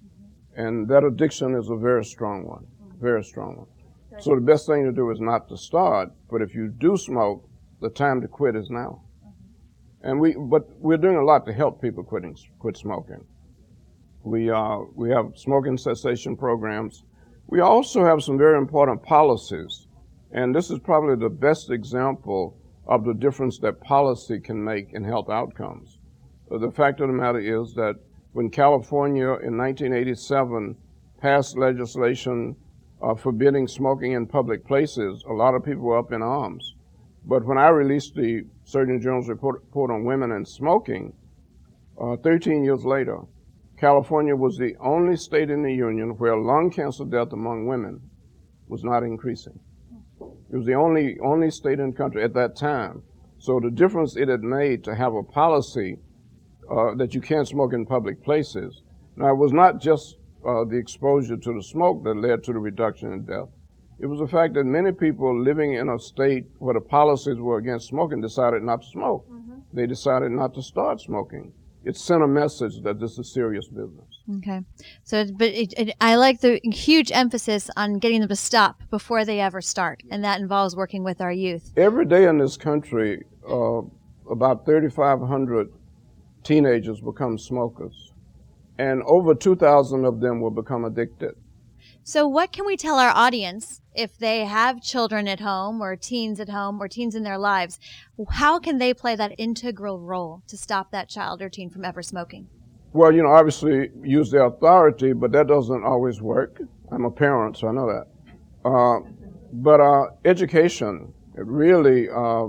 And 0.55 0.87
that 0.89 1.03
addiction 1.03 1.55
is 1.55 1.69
a 1.69 1.75
very 1.77 2.03
strong 2.03 2.45
one, 2.45 2.67
very 2.99 3.23
strong 3.23 3.57
one. 3.57 3.67
So 4.21 4.35
the 4.35 4.41
best 4.41 4.67
thing 4.67 4.83
to 4.83 4.91
do 4.91 5.09
is 5.11 5.19
not 5.21 5.47
to 5.49 5.57
start, 5.57 6.11
but 6.29 6.41
if 6.41 6.53
you 6.53 6.67
do 6.67 6.97
smoke, 6.97 7.47
the 7.81 7.89
time 7.89 8.21
to 8.21 8.27
quit 8.27 8.55
is 8.55 8.69
now. 8.69 9.01
And 10.03 10.19
we, 10.19 10.33
but 10.33 10.69
we're 10.79 10.97
doing 10.97 11.15
a 11.15 11.23
lot 11.23 11.45
to 11.45 11.53
help 11.53 11.81
people 11.81 12.03
quitting, 12.03 12.35
quit 12.59 12.75
smoking. 12.75 13.23
We, 14.23 14.51
uh, 14.51 14.79
we 14.93 15.09
have 15.11 15.31
smoking 15.35 15.77
cessation 15.77 16.35
programs. 16.35 17.03
We 17.51 17.59
also 17.59 18.05
have 18.05 18.23
some 18.23 18.37
very 18.37 18.57
important 18.57 19.03
policies. 19.03 19.85
And 20.31 20.55
this 20.55 20.71
is 20.71 20.79
probably 20.79 21.17
the 21.17 21.29
best 21.29 21.69
example 21.69 22.57
of 22.87 23.03
the 23.03 23.13
difference 23.13 23.59
that 23.59 23.81
policy 23.81 24.39
can 24.39 24.63
make 24.63 24.93
in 24.93 25.03
health 25.03 25.29
outcomes. 25.29 25.99
Uh, 26.49 26.59
the 26.59 26.71
fact 26.71 27.01
of 27.01 27.07
the 27.07 27.13
matter 27.13 27.39
is 27.39 27.73
that 27.73 27.97
when 28.31 28.49
California 28.49 29.25
in 29.25 29.57
1987 29.57 30.77
passed 31.17 31.57
legislation 31.57 32.55
uh, 33.01 33.15
forbidding 33.15 33.67
smoking 33.67 34.13
in 34.13 34.25
public 34.25 34.65
places, 34.65 35.21
a 35.27 35.33
lot 35.33 35.53
of 35.53 35.65
people 35.65 35.83
were 35.83 35.99
up 35.99 36.13
in 36.13 36.21
arms. 36.21 36.75
But 37.25 37.43
when 37.43 37.57
I 37.57 37.67
released 37.67 38.15
the 38.15 38.45
Surgeon 38.63 39.01
General's 39.01 39.27
report, 39.27 39.55
report 39.55 39.91
on 39.91 40.05
women 40.05 40.31
and 40.31 40.47
smoking, 40.47 41.11
uh, 41.99 42.15
13 42.15 42.63
years 42.63 42.85
later, 42.85 43.19
California 43.81 44.35
was 44.35 44.57
the 44.57 44.75
only 44.79 45.17
state 45.17 45.49
in 45.49 45.63
the 45.63 45.73
union 45.73 46.11
where 46.19 46.37
lung 46.37 46.69
cancer 46.69 47.03
death 47.03 47.33
among 47.33 47.65
women 47.65 47.99
was 48.67 48.83
not 48.83 49.01
increasing. 49.01 49.59
It 50.51 50.55
was 50.55 50.67
the 50.67 50.75
only 50.75 51.17
only 51.19 51.49
state 51.49 51.79
in 51.79 51.89
the 51.89 51.97
country 51.97 52.23
at 52.23 52.35
that 52.35 52.55
time. 52.55 53.01
So 53.39 53.59
the 53.59 53.71
difference 53.71 54.15
it 54.15 54.27
had 54.27 54.43
made 54.43 54.83
to 54.83 54.93
have 54.93 55.15
a 55.15 55.23
policy 55.23 55.97
uh, 56.69 56.93
that 56.93 57.15
you 57.15 57.21
can't 57.21 57.47
smoke 57.47 57.73
in 57.73 57.87
public 57.87 58.23
places. 58.23 58.83
Now 59.15 59.31
it 59.31 59.37
was 59.37 59.51
not 59.51 59.81
just 59.81 60.17
uh, 60.45 60.63
the 60.65 60.77
exposure 60.77 61.37
to 61.37 61.53
the 61.53 61.63
smoke 61.63 62.03
that 62.03 62.17
led 62.17 62.43
to 62.43 62.53
the 62.53 62.59
reduction 62.59 63.11
in 63.13 63.25
death. 63.25 63.49
It 63.97 64.05
was 64.05 64.19
the 64.19 64.27
fact 64.27 64.53
that 64.53 64.65
many 64.65 64.91
people 64.91 65.41
living 65.41 65.73
in 65.73 65.89
a 65.89 65.97
state 65.97 66.45
where 66.59 66.75
the 66.75 66.81
policies 66.81 67.39
were 67.39 67.57
against 67.57 67.87
smoking 67.87 68.21
decided 68.21 68.61
not 68.61 68.83
to 68.83 68.87
smoke. 68.89 69.25
They 69.73 69.87
decided 69.87 70.31
not 70.31 70.53
to 70.53 70.61
start 70.61 71.01
smoking. 71.01 71.53
It 71.83 71.97
sent 71.97 72.21
a 72.21 72.27
message 72.27 72.81
that 72.83 72.99
this 72.99 73.17
is 73.17 73.33
serious 73.33 73.67
business. 73.67 74.05
Okay. 74.37 74.61
So, 75.03 75.25
but 75.25 75.49
it, 75.49 75.73
it, 75.77 75.95
I 75.99 76.15
like 76.15 76.41
the 76.41 76.59
huge 76.63 77.11
emphasis 77.11 77.69
on 77.75 77.97
getting 77.97 78.19
them 78.19 78.29
to 78.29 78.35
stop 78.35 78.83
before 78.91 79.25
they 79.25 79.39
ever 79.39 79.61
start, 79.61 80.03
and 80.11 80.23
that 80.23 80.39
involves 80.39 80.75
working 80.75 81.03
with 81.03 81.21
our 81.21 81.31
youth. 81.31 81.71
Every 81.75 82.05
day 82.05 82.27
in 82.27 82.37
this 82.37 82.55
country, 82.55 83.23
uh, 83.49 83.81
about 84.29 84.65
3,500 84.65 85.73
teenagers 86.43 87.01
become 87.01 87.39
smokers, 87.39 88.11
and 88.77 89.01
over 89.03 89.33
2,000 89.33 90.05
of 90.05 90.19
them 90.19 90.39
will 90.39 90.51
become 90.51 90.85
addicted. 90.85 91.35
So, 92.03 92.27
what 92.27 92.51
can 92.51 92.65
we 92.65 92.77
tell 92.77 92.97
our 92.97 93.11
audience 93.11 93.79
if 93.93 94.17
they 94.17 94.45
have 94.45 94.81
children 94.81 95.27
at 95.27 95.39
home 95.39 95.81
or 95.81 95.95
teens 95.95 96.39
at 96.39 96.49
home 96.49 96.81
or 96.81 96.87
teens 96.87 97.13
in 97.13 97.21
their 97.21 97.37
lives? 97.37 97.79
How 98.31 98.57
can 98.57 98.79
they 98.79 98.91
play 98.93 99.15
that 99.15 99.35
integral 99.37 99.99
role 99.99 100.41
to 100.47 100.57
stop 100.57 100.91
that 100.91 101.09
child 101.09 101.43
or 101.43 101.49
teen 101.49 101.69
from 101.69 101.85
ever 101.85 102.01
smoking? 102.01 102.47
Well, 102.93 103.13
you 103.13 103.21
know, 103.21 103.29
obviously 103.29 103.91
use 104.03 104.31
their 104.31 104.45
authority, 104.45 105.13
but 105.13 105.31
that 105.33 105.47
doesn't 105.47 105.83
always 105.83 106.21
work. 106.21 106.59
I'm 106.91 107.05
a 107.05 107.11
parent, 107.11 107.57
so 107.57 107.67
I 107.67 107.71
know 107.71 107.87
that. 107.87 108.07
Uh, 108.67 108.99
but 109.53 109.79
uh, 109.79 110.05
education, 110.25 111.13
really 111.35 112.09
uh, 112.09 112.47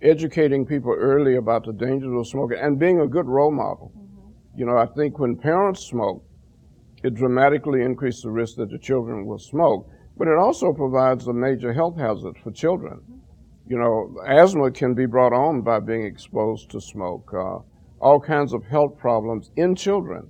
educating 0.00 0.64
people 0.64 0.92
early 0.92 1.36
about 1.36 1.66
the 1.66 1.72
dangers 1.74 2.12
of 2.12 2.26
smoking 2.26 2.58
and 2.58 2.78
being 2.78 3.00
a 3.00 3.06
good 3.06 3.26
role 3.26 3.52
model. 3.52 3.92
Mm-hmm. 3.94 4.60
You 4.60 4.66
know, 4.66 4.78
I 4.78 4.86
think 4.86 5.18
when 5.18 5.36
parents 5.36 5.84
smoke, 5.84 6.24
it 7.04 7.14
dramatically 7.14 7.82
increases 7.82 8.22
the 8.22 8.30
risk 8.30 8.56
that 8.56 8.70
the 8.70 8.78
children 8.78 9.26
will 9.26 9.38
smoke, 9.38 9.88
but 10.16 10.26
it 10.26 10.38
also 10.38 10.72
provides 10.72 11.26
a 11.26 11.32
major 11.34 11.72
health 11.72 11.98
hazard 11.98 12.36
for 12.42 12.50
children. 12.50 12.98
You 13.68 13.78
know, 13.78 14.16
asthma 14.26 14.70
can 14.70 14.94
be 14.94 15.04
brought 15.04 15.34
on 15.34 15.60
by 15.60 15.80
being 15.80 16.06
exposed 16.06 16.70
to 16.70 16.80
smoke. 16.80 17.30
Uh, 17.32 17.58
all 18.00 18.20
kinds 18.20 18.54
of 18.54 18.64
health 18.64 18.96
problems 18.98 19.50
in 19.56 19.76
children 19.76 20.28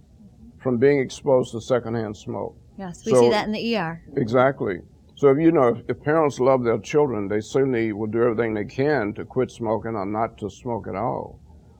from 0.61 0.79
being 0.79 0.99
exposed 0.99 1.53
to 1.53 1.61
secondhand 1.61 2.17
smoke. 2.17 2.57
Yes, 2.77 3.05
we 3.07 3.13
so, 3.13 3.21
see 3.21 3.31
that 3.31 3.47
in 3.47 3.53
the 3.53 3.77
ER. 3.77 4.03
Exactly. 4.17 4.79
So 5.15 5.29
if 5.29 5.39
you 5.39 5.53
know 5.53 5.69
if, 5.69 5.79
if, 5.89 6.03
parents 6.03 6.41
love 6.41 6.65
their 6.65 6.79
children, 6.79 7.29
they 7.29 7.41
certainly 7.41 7.93
will 7.93 8.09
do 8.09 8.23
everything 8.23 8.53
they 8.55 8.65
can 8.65 9.15
to 9.15 9.25
quit 9.25 9.53
smoking 9.53 9.95
or 9.95 10.07
not 10.07 10.39
to 10.39 10.51
smoke 10.51 10.89
at 10.89 10.97
all. 10.97 11.39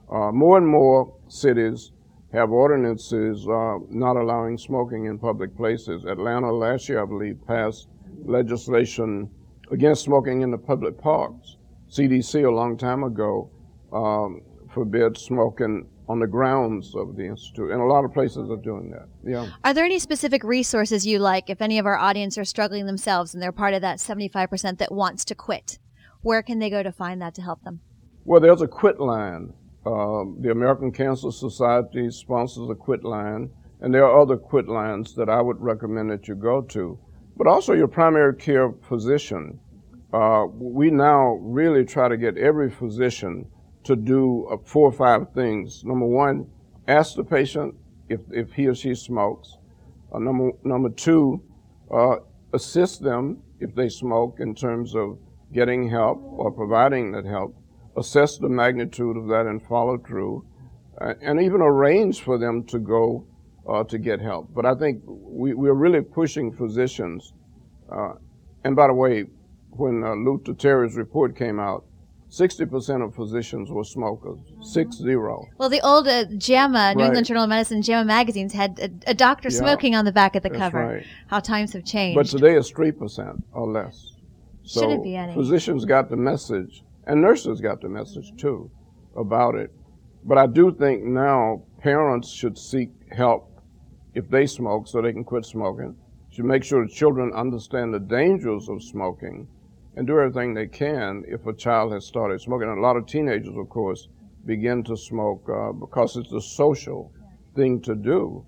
Uh, 0.09 0.31
more 0.31 0.57
and 0.57 0.69
more 0.69 1.17
cities 1.27 1.91
have 2.35 2.51
ordinances 2.51 3.47
uh, 3.49 3.79
not 3.89 4.17
allowing 4.17 4.59
smoking 4.59 5.07
in 5.07 5.19
public 5.19 5.57
places. 5.57 6.05
Atlanta 6.05 6.53
last 6.53 6.89
year, 6.89 7.01
I 7.01 7.07
believe, 7.07 7.39
passed 7.47 7.89
legislation 8.25 9.31
against 9.71 10.03
smoking 10.03 10.43
in 10.43 10.51
the 10.51 10.59
public 10.59 11.01
parks. 11.01 11.57
CDC 11.91 12.47
a 12.47 12.51
long 12.51 12.77
time 12.77 13.05
ago 13.05 13.51
um, 13.93 14.43
forbid 14.73 15.17
smoking 15.17 15.87
on 16.09 16.19
the 16.19 16.27
grounds 16.27 16.95
of 16.97 17.17
the 17.17 17.25
institute, 17.25 17.71
and 17.71 17.81
a 17.81 17.85
lot 17.85 18.05
of 18.05 18.13
places 18.13 18.51
are 18.51 18.57
doing 18.57 18.91
that. 18.91 19.09
Yeah. 19.25 19.49
Are 19.65 19.73
there 19.73 19.85
any 19.85 19.99
specific 19.99 20.45
resources 20.45 21.07
you 21.07 21.19
like 21.19 21.49
if 21.49 21.63
any 21.63 21.79
of 21.79 21.87
our 21.87 21.97
audience 21.97 22.37
are 22.37 22.45
struggling 22.45 22.85
themselves 22.85 23.33
and 23.33 23.43
they're 23.43 23.53
part 23.53 23.75
of 23.75 23.81
that 23.83 23.99
75% 23.99 24.79
that 24.79 24.93
wants 24.93 25.25
to 25.27 25.35
quit? 25.35 25.79
Where 26.21 26.43
can 26.43 26.59
they 26.59 26.69
go 26.69 26.83
to 26.83 26.93
find 26.93 27.23
that 27.23 27.35
to 27.37 27.43
help 27.43 27.63
them? 27.63 27.81
Well, 28.25 28.41
there's 28.41 28.61
a 28.61 28.69
quit 28.69 29.01
line. 29.01 29.53
Um, 29.87 30.39
the 30.41 30.51
American 30.51 30.93
Cancer 30.93 31.31
Society 31.31 32.11
sponsors 32.11 32.71
a 32.71 32.75
quit 32.75 33.05
line, 33.05 33.51
and 33.81 33.93
there 33.93 34.07
are 34.07 34.21
other 34.21 34.37
quit 34.37 34.67
lines 34.67 35.15
that 35.15 35.29
I 35.29 35.43
would 35.43 35.61
recommend 35.61 36.11
that 36.11 36.27
you 36.27 36.35
go 36.35 36.63
to. 36.63 36.99
But 37.37 37.47
also 37.47 37.75
your 37.75 37.89
primary 37.89 38.35
care 38.35 38.73
physician. 38.89 39.59
Uh, 40.13 40.47
we 40.53 40.91
now 40.91 41.39
really 41.43 41.85
try 41.85 42.09
to 42.09 42.17
get 42.17 42.39
every 42.39 42.71
physician 42.71 43.47
to 43.83 43.97
do 43.97 44.47
uh, 44.51 44.57
four 44.65 44.89
or 44.89 44.93
five 44.93 45.33
things. 45.35 45.85
Number 45.85 46.07
one, 46.07 46.47
ask 46.89 47.17
the 47.17 47.25
patient 47.25 47.75
if, 48.09 48.21
if 48.31 48.53
he 48.53 48.69
or 48.69 48.75
she 48.75 48.95
smokes. 48.95 49.59
Uh, 50.13 50.19
number, 50.19 50.53
number 50.63 50.89
two, 50.89 51.43
uh, 51.91 52.17
assist 52.53 53.03
them 53.03 53.43
if 53.61 53.75
they 53.75 53.89
smoke 53.89 54.39
in 54.41 54.55
terms 54.55 54.95
of 54.95 55.19
getting 55.53 55.91
help 55.91 56.23
or 56.23 56.51
providing 56.51 57.13
that 57.13 57.27
help. 57.27 57.55
Assess 57.97 58.39
the 58.39 58.49
magnitude 58.49 59.17
of 59.17 59.29
that 59.29 59.47
and 59.47 59.63
follow 59.63 59.99
through. 59.99 60.45
Uh, 61.01 61.15
and 61.21 61.41
even 61.41 61.61
arrange 61.61 62.21
for 62.23 62.39
them 62.39 62.65
to 62.65 62.79
go 62.79 63.27
uh, 63.69 63.83
to 63.85 63.99
get 63.99 64.21
help. 64.21 64.49
But 64.55 64.67
I 64.67 64.75
think 64.75 65.03
we, 65.07 65.55
we're 65.55 65.75
really 65.75 66.03
pushing 66.03 66.53
physicians. 66.53 67.33
Uh, 67.91 68.15
and 68.63 68.77
by 68.77 68.87
the 68.87 68.95
way, 68.95 69.25
when 69.71 70.03
Luther 70.25 70.55
Terry's 70.55 70.97
report 70.97 71.37
came 71.37 71.59
out, 71.59 71.85
60% 72.31 73.05
of 73.05 73.15
physicians 73.15 73.71
were 73.71 73.85
smokers, 73.85 74.41
six 74.61 74.97
zero. 74.97 75.47
Well, 75.57 75.69
the 75.69 75.81
old 75.83 76.09
uh, 76.09 76.25
JAMA, 76.37 76.79
right. 76.79 76.97
New 76.97 77.05
England 77.05 77.27
Journal 77.27 77.45
of 77.45 77.49
Medicine, 77.49 77.81
JAMA 77.81 78.05
magazines 78.05 78.53
had 78.53 78.79
a, 78.81 79.11
a 79.11 79.15
doctor 79.15 79.51
yeah, 79.51 79.59
smoking 79.59 79.95
on 79.95 80.05
the 80.05 80.11
back 80.11 80.35
of 80.35 80.43
the 80.43 80.51
cover. 80.51 80.85
Right. 80.85 81.07
How 81.29 81.39
times 81.39 81.73
have 81.75 81.85
changed. 81.85 82.17
But 82.17 82.27
today 82.27 82.57
it's 82.57 82.73
3% 82.73 83.41
or 83.53 83.71
less. 83.71 84.15
So 84.65 84.81
Shouldn't 84.81 85.05
be 85.05 85.15
any. 85.15 85.35
physicians 85.35 85.85
got 85.85 86.11
the 86.11 86.17
message, 86.17 86.83
and 87.07 87.21
nurses 87.21 87.61
got 87.61 87.81
the 87.81 87.89
message 87.89 88.33
too 88.37 88.71
about 89.17 89.55
it. 89.55 89.71
But 90.25 90.39
I 90.39 90.47
do 90.47 90.75
think 90.75 91.03
now 91.03 91.63
parents 91.79 92.31
should 92.31 92.57
seek 92.57 92.91
help 93.13 93.51
if 94.15 94.29
they 94.31 94.47
smoke 94.47 94.89
so 94.89 95.03
they 95.03 95.13
can 95.13 95.25
quit 95.25 95.45
smoking. 95.45 95.97
Should 96.31 96.47
make 96.47 96.65
sure 96.65 96.85
the 96.85 96.93
children 96.93 97.33
understand 97.33 97.93
the 97.93 98.01
dangers 98.01 98.69
of 98.69 98.83
smoking 98.83 99.47
and 99.97 100.07
do 100.07 100.19
everything 100.19 100.55
they 100.55 100.67
can 100.67 101.25
if 101.29 101.47
a 101.47 101.53
child 101.53 101.93
has 101.93 102.05
started 102.07 102.41
smoking. 102.41 102.69
And 102.69 102.79
a 102.79 102.83
lot 102.83 102.97
of 102.97 103.07
teenagers, 103.07 103.57
of 103.57 103.69
course, 103.69 104.09
begin 104.45 104.83
to 104.85 104.97
smoke 104.97 105.49
uh, 105.49 105.73
because 105.73 106.17
it's 106.17 106.33
a 106.33 106.41
social 106.41 107.13
thing 107.55 107.81
to 107.83 107.95
do. 107.95 108.45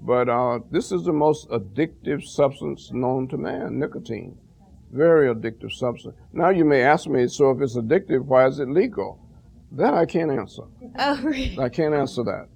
But 0.00 0.28
uh, 0.28 0.60
this 0.70 0.92
is 0.92 1.04
the 1.04 1.12
most 1.12 1.48
addictive 1.50 2.22
substance 2.24 2.90
known 2.92 3.28
to 3.28 3.36
man, 3.36 3.78
nicotine. 3.78 4.38
Very 4.90 5.32
addictive 5.32 5.72
substance. 5.72 6.16
Now 6.32 6.50
you 6.50 6.64
may 6.64 6.82
ask 6.82 7.06
me, 7.08 7.28
so 7.28 7.50
if 7.50 7.60
it's 7.60 7.76
addictive, 7.76 8.24
why 8.24 8.46
is 8.46 8.58
it 8.58 8.68
legal? 8.68 9.20
That 9.72 9.94
I 9.94 10.06
can't 10.06 10.30
answer. 10.30 10.62
Oh, 10.98 11.20
really? 11.22 11.58
I 11.58 11.68
can't 11.68 11.94
answer 11.94 12.24
that. 12.24 12.48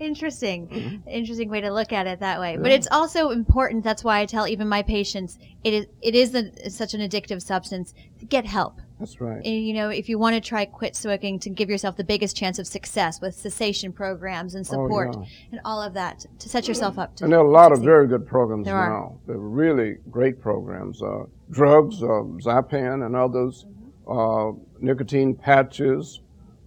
Interesting. 0.00 0.68
Mm-hmm. 0.68 1.08
Interesting 1.08 1.48
way 1.48 1.60
to 1.60 1.70
look 1.70 1.92
at 1.92 2.06
it 2.06 2.20
that 2.20 2.40
way. 2.40 2.52
Yeah. 2.52 2.58
But 2.60 2.70
it's 2.70 2.88
also 2.90 3.30
important. 3.30 3.84
That's 3.84 4.02
why 4.04 4.20
I 4.20 4.26
tell 4.26 4.46
even 4.48 4.68
my 4.68 4.82
patients 4.82 5.38
it 5.64 5.74
is 5.74 5.86
it 6.00 6.14
is 6.14 6.34
a, 6.34 6.70
such 6.70 6.94
an 6.94 7.00
addictive 7.00 7.42
substance. 7.42 7.92
Get 8.28 8.46
help. 8.46 8.80
That's 8.98 9.20
right. 9.20 9.44
And, 9.44 9.66
you 9.66 9.74
know, 9.74 9.90
if 9.90 10.08
you 10.08 10.18
want 10.18 10.34
to 10.34 10.40
try 10.40 10.64
quit 10.64 10.96
smoking 10.96 11.38
to 11.40 11.50
give 11.50 11.70
yourself 11.70 11.96
the 11.96 12.04
biggest 12.04 12.36
chance 12.36 12.58
of 12.58 12.66
success 12.66 13.20
with 13.20 13.34
cessation 13.34 13.92
programs 13.92 14.54
and 14.54 14.66
oh, 14.66 14.70
support 14.70 15.14
oh, 15.16 15.22
yeah. 15.22 15.28
and 15.52 15.60
all 15.64 15.80
of 15.80 15.94
that 15.94 16.26
to 16.38 16.48
set 16.48 16.66
yourself 16.66 16.98
up 16.98 17.14
to. 17.16 17.24
And 17.24 17.32
there 17.32 17.40
are 17.40 17.46
a 17.46 17.50
lot 17.50 17.72
of 17.72 17.80
very 17.80 18.08
good 18.08 18.26
programs 18.26 18.66
there 18.66 18.74
now. 18.74 18.80
Are. 18.80 19.12
They're 19.26 19.36
really 19.36 19.98
great 20.10 20.40
programs. 20.40 21.00
Uh, 21.00 21.24
drugs, 21.50 22.02
uh, 22.02 22.06
Zyban 22.42 23.06
and 23.06 23.14
others, 23.14 23.66
uh, 24.08 24.52
nicotine 24.80 25.34
patches, 25.34 26.20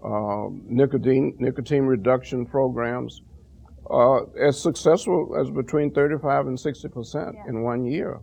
uh, 0.03 0.47
nicotine 0.65 1.35
nicotine 1.38 1.83
reduction 1.83 2.45
programs 2.45 3.21
uh, 3.89 4.23
as 4.39 4.59
successful 4.59 5.35
as 5.39 5.50
between 5.50 5.91
35 5.91 6.47
and 6.47 6.59
60 6.59 6.88
percent 6.88 7.35
yeah. 7.35 7.50
in 7.50 7.61
one 7.61 7.85
year. 7.85 8.19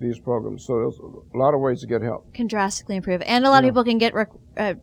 These 0.00 0.20
programs, 0.20 0.64
so 0.64 0.78
there's 0.78 0.98
a 0.98 1.36
lot 1.36 1.54
of 1.54 1.60
ways 1.60 1.80
to 1.80 1.86
get 1.86 2.02
help. 2.02 2.32
Can 2.32 2.46
drastically 2.46 2.96
improve, 2.96 3.20
and 3.22 3.44
a 3.44 3.50
lot 3.50 3.64
yeah. 3.64 3.68
of 3.68 3.74
people 3.74 3.84
can 3.84 3.98
get 3.98 4.14
rec- 4.14 4.30
uh, 4.56 4.74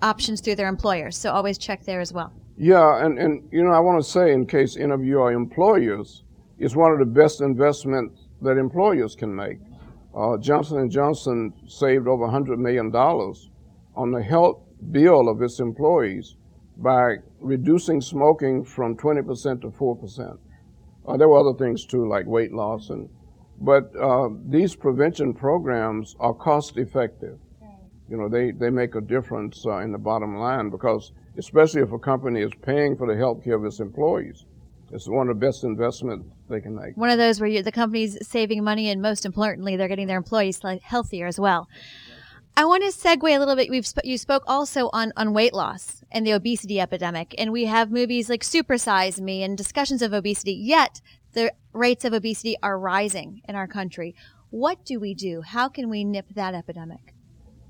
options 0.00 0.40
through 0.40 0.54
their 0.54 0.68
employers. 0.68 1.16
So 1.16 1.32
always 1.32 1.58
check 1.58 1.84
there 1.84 2.00
as 2.00 2.12
well. 2.12 2.32
Yeah, 2.56 3.04
and, 3.04 3.18
and 3.18 3.48
you 3.50 3.64
know 3.64 3.72
I 3.72 3.80
want 3.80 4.02
to 4.02 4.08
say 4.08 4.32
in 4.32 4.46
case 4.46 4.76
any 4.76 4.92
of 4.92 5.04
you 5.04 5.20
are 5.20 5.32
employers, 5.32 6.22
it's 6.58 6.76
one 6.76 6.92
of 6.92 6.98
the 6.98 7.04
best 7.04 7.40
investments 7.40 8.28
that 8.42 8.58
employers 8.58 9.16
can 9.16 9.34
make. 9.34 9.58
Uh, 10.14 10.36
Johnson 10.38 10.78
and 10.78 10.90
Johnson 10.90 11.52
saved 11.66 12.06
over 12.06 12.24
100 12.24 12.58
million 12.58 12.90
dollars 12.90 13.50
on 13.96 14.10
the 14.10 14.22
health 14.22 14.62
bill 14.90 15.28
of 15.28 15.42
its 15.42 15.60
employees 15.60 16.36
by 16.76 17.16
reducing 17.40 18.00
smoking 18.00 18.64
from 18.64 18.96
20% 18.96 19.60
to 19.60 19.68
4%. 19.68 20.38
Uh, 21.06 21.16
there 21.16 21.28
were 21.28 21.38
other 21.38 21.58
things 21.58 21.84
too, 21.84 22.08
like 22.08 22.26
weight 22.26 22.52
loss, 22.52 22.90
and 22.90 23.08
but 23.60 23.94
uh, 23.96 24.30
these 24.46 24.74
prevention 24.74 25.34
programs 25.34 26.16
are 26.18 26.34
cost 26.34 26.76
effective. 26.76 27.38
You 28.08 28.16
know, 28.16 28.28
they, 28.28 28.50
they 28.50 28.70
make 28.70 28.96
a 28.96 29.00
difference 29.00 29.64
uh, 29.64 29.78
in 29.78 29.92
the 29.92 29.98
bottom 29.98 30.36
line 30.36 30.68
because, 30.68 31.12
especially 31.38 31.82
if 31.82 31.92
a 31.92 31.98
company 31.98 32.40
is 32.40 32.50
paying 32.62 32.96
for 32.96 33.06
the 33.06 33.16
health 33.16 33.44
care 33.44 33.54
of 33.54 33.64
its 33.64 33.78
employees, 33.78 34.46
it's 34.90 35.06
one 35.06 35.28
of 35.28 35.38
the 35.38 35.46
best 35.46 35.62
investments 35.62 36.26
they 36.48 36.60
can 36.60 36.74
make. 36.74 36.96
One 36.96 37.10
of 37.10 37.18
those 37.18 37.38
where 37.38 37.48
you, 37.48 37.62
the 37.62 37.70
company's 37.70 38.18
saving 38.26 38.64
money, 38.64 38.90
and 38.90 39.00
most 39.00 39.24
importantly, 39.24 39.76
they're 39.76 39.86
getting 39.86 40.08
their 40.08 40.16
employees 40.16 40.60
healthier 40.82 41.28
as 41.28 41.38
well. 41.38 41.68
I 42.56 42.64
want 42.64 42.82
to 42.82 42.90
segue 42.90 43.22
a 43.22 43.38
little 43.38 43.54
bit. 43.54 43.70
We've 43.70 43.86
sp- 43.86 44.02
you 44.04 44.18
spoke 44.18 44.42
also 44.48 44.90
on 44.92 45.12
on 45.16 45.32
weight 45.32 45.54
loss 45.54 46.02
and 46.10 46.26
the 46.26 46.32
obesity 46.32 46.80
epidemic, 46.80 47.34
and 47.38 47.52
we 47.52 47.66
have 47.66 47.92
movies 47.92 48.28
like 48.28 48.42
Supersize 48.42 49.20
Me 49.20 49.44
and 49.44 49.56
discussions 49.56 50.02
of 50.02 50.12
obesity. 50.12 50.52
Yet 50.52 51.00
the 51.32 51.52
rates 51.72 52.04
of 52.04 52.12
obesity 52.12 52.56
are 52.62 52.78
rising 52.78 53.42
in 53.48 53.54
our 53.54 53.66
country. 53.66 54.14
What 54.50 54.84
do 54.84 54.98
we 54.98 55.14
do? 55.14 55.42
How 55.42 55.68
can 55.68 55.88
we 55.88 56.04
nip 56.04 56.26
that 56.34 56.54
epidemic? 56.54 57.14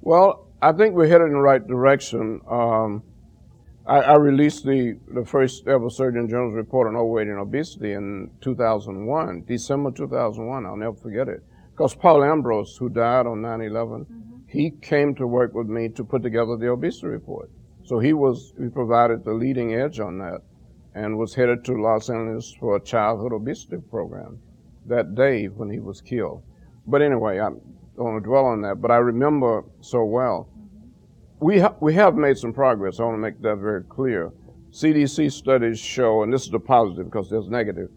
Well, 0.00 0.48
I 0.62 0.72
think 0.72 0.94
we're 0.94 1.08
headed 1.08 1.26
in 1.26 1.34
the 1.34 1.40
right 1.40 1.66
direction. 1.66 2.40
Um, 2.48 3.02
I, 3.86 3.98
I, 3.98 4.16
released 4.16 4.64
the, 4.64 4.98
the 5.08 5.24
first 5.24 5.66
ever 5.66 5.90
Surgeon 5.90 6.28
General's 6.28 6.54
report 6.54 6.88
on 6.88 6.96
overweight 6.96 7.28
and 7.28 7.38
obesity 7.38 7.92
in 7.92 8.30
2001, 8.40 9.44
December 9.46 9.90
2001. 9.90 10.64
I'll 10.64 10.76
never 10.76 10.96
forget 10.96 11.28
it. 11.28 11.42
Because 11.72 11.94
Paul 11.94 12.24
Ambrose, 12.24 12.76
who 12.76 12.88
died 12.88 13.26
on 13.26 13.42
9 13.42 13.60
11, 13.62 14.04
mm-hmm. 14.04 14.38
he 14.46 14.70
came 14.70 15.14
to 15.16 15.26
work 15.26 15.54
with 15.54 15.66
me 15.66 15.88
to 15.90 16.04
put 16.04 16.22
together 16.22 16.56
the 16.56 16.70
obesity 16.70 17.08
report. 17.08 17.50
So 17.84 17.98
he 17.98 18.12
was, 18.12 18.52
he 18.58 18.68
provided 18.68 19.24
the 19.24 19.32
leading 19.32 19.74
edge 19.74 19.98
on 19.98 20.18
that 20.18 20.42
and 20.94 21.18
was 21.18 21.34
headed 21.34 21.64
to 21.64 21.72
Los 21.80 22.10
Angeles 22.10 22.54
for 22.58 22.76
a 22.76 22.80
childhood 22.80 23.32
obesity 23.32 23.76
program 23.90 24.38
that 24.86 25.14
day 25.14 25.46
when 25.46 25.70
he 25.70 25.78
was 25.78 26.00
killed. 26.00 26.42
But 26.86 27.02
anyway, 27.02 27.38
I 27.38 27.50
don't 27.50 27.62
want 27.96 28.22
to 28.22 28.28
dwell 28.28 28.46
on 28.46 28.62
that, 28.62 28.80
but 28.80 28.90
I 28.90 28.96
remember 28.96 29.64
so 29.80 30.04
well. 30.04 30.48
We, 31.38 31.60
ha- 31.60 31.76
we 31.80 31.94
have 31.94 32.16
made 32.16 32.36
some 32.38 32.52
progress. 32.52 33.00
I 33.00 33.04
want 33.04 33.14
to 33.14 33.20
make 33.20 33.40
that 33.42 33.56
very 33.56 33.84
clear. 33.84 34.32
CDC 34.72 35.32
studies 35.32 35.78
show, 35.78 36.22
and 36.22 36.32
this 36.32 36.44
is 36.44 36.50
the 36.50 36.60
positive 36.60 37.06
because 37.06 37.30
there's 37.30 37.48
negative, 37.48 37.90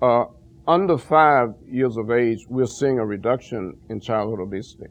uh, 0.00 0.26
under 0.66 0.96
five 0.96 1.54
years 1.66 1.96
of 1.96 2.10
age, 2.10 2.46
we're 2.48 2.66
seeing 2.66 2.98
a 2.98 3.04
reduction 3.04 3.76
in 3.88 4.00
childhood 4.00 4.40
obesity. 4.40 4.86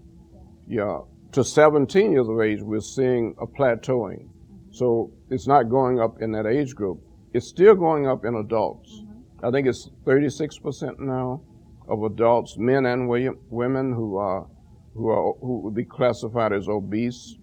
Yeah, 0.68 1.02
to 1.32 1.44
17 1.44 2.12
years 2.12 2.28
of 2.28 2.40
age, 2.42 2.62
we're 2.62 2.82
seeing 2.82 3.36
a 3.40 3.48
plateauing. 3.48 4.30
So 4.72 5.12
it's 5.30 5.48
not 5.48 5.64
going 5.64 6.00
up 6.00 6.22
in 6.22 6.32
that 6.34 6.46
age 6.46 6.76
group. 6.76 7.02
It's 7.34 7.48
still 7.48 7.76
going 7.76 8.08
up 8.08 8.26
in 8.26 8.36
adults. 8.36 8.90
Mm-hmm. 8.92 9.46
I 9.46 9.52
think 9.52 9.68
it's 9.68 9.90
36% 10.06 11.00
now 11.00 11.42
of 11.88 12.04
adults, 12.04 12.56
men 12.58 12.86
and 12.86 13.10
women, 13.10 13.94
who 13.94 14.18
are 14.18 14.48
who 14.94 15.10
are 15.10 15.34
who 15.42 15.60
would 15.62 15.76
be 15.76 15.86
classified 15.86 16.54
as 16.54 16.68
obese, 16.68 17.36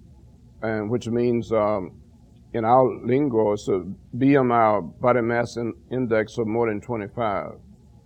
and 0.62 0.90
which 0.90 1.08
means 1.08 1.52
um, 1.52 2.00
in 2.52 2.64
our 2.64 2.88
lingo 3.04 3.52
it's 3.52 3.68
a 3.68 3.84
BMI, 4.16 5.00
body 5.00 5.20
mass 5.20 5.56
in, 5.56 5.74
index 5.90 6.38
of 6.38 6.46
more 6.46 6.68
than 6.68 6.80
25. 6.80 7.52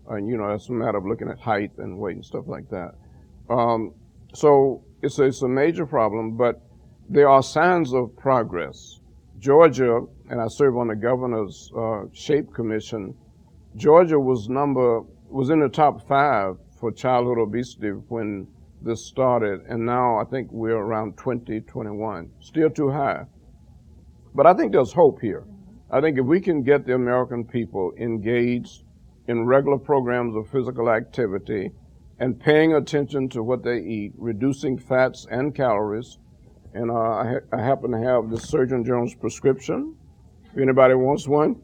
And 0.08 0.28
you 0.28 0.37
know 0.37 0.49
that's 0.49 0.68
a 0.68 0.72
matter 0.72 0.99
of 0.99 1.06
looking 1.06 1.28
at 1.28 1.38
height 1.38 1.72
and 1.78 1.99
weight 1.99 2.16
and 2.16 2.25
stuff 2.25 2.44
like 2.46 2.68
that. 2.70 2.94
Um, 3.49 3.92
so 4.34 4.82
it's 5.02 5.18
a, 5.18 5.25
it's 5.25 5.42
a 5.42 5.49
major 5.49 5.87
problem, 5.87 6.37
but 6.37 6.60
there 7.08 7.28
are 7.28 7.42
signs 7.42 7.92
of 7.92 8.16
progress. 8.16 9.00
Georgia, 9.40 10.02
and 10.28 10.38
I 10.38 10.49
serve 10.49 10.76
on 10.76 10.88
the 10.88 10.94
governor's 10.94 11.73
uh, 11.75 12.02
SHAPE 12.12 12.52
commission. 12.52 13.14
Georgia 13.75 14.20
was 14.20 14.50
number 14.50 15.00
was 15.30 15.49
in 15.49 15.61
the 15.61 15.68
top 15.68 16.06
five 16.06 16.56
for 16.78 16.92
childhood 16.92 17.38
obesity 17.38 17.88
when 18.09 18.47
this 18.82 19.06
started, 19.06 19.61
and 19.66 19.87
now 19.87 20.18
I 20.18 20.25
think 20.25 20.49
we're 20.50 20.76
around 20.76 21.16
20, 21.16 21.61
21. 21.61 22.30
Still 22.40 22.68
too 22.68 22.90
high. 22.90 23.25
But 24.35 24.47
I 24.47 24.52
think 24.52 24.73
there's 24.73 24.92
hope 24.92 25.20
here. 25.23 25.44
I 25.90 26.02
think 26.02 26.18
if 26.18 26.26
we 26.26 26.40
can 26.40 26.62
get 26.62 26.85
the 26.85 26.94
American 26.94 27.44
people 27.44 27.92
engaged 27.99 28.85
in 29.26 29.47
regular 29.47 29.78
programs 29.78 30.37
of 30.37 30.50
physical 30.50 30.90
activity 30.90 31.70
and 32.18 32.38
paying 32.38 32.75
attention 32.75 33.28
to 33.30 33.42
what 33.42 33.64
they 33.64 33.78
eat, 33.78 34.12
reducing 34.18 34.76
fats 34.76 35.26
and 35.30 35.54
calories, 35.54 36.18
and 36.75 36.91
uh, 36.91 36.95
I, 36.95 37.27
ha- 37.27 37.57
I, 37.57 37.62
happen 37.62 37.91
to 37.93 37.99
have 37.99 38.31
the 38.31 38.39
Surgeon 38.39 38.85
General's 38.85 39.15
prescription. 39.15 39.97
If 40.53 40.59
anybody 40.59 40.95
wants 40.95 41.27
one, 41.27 41.61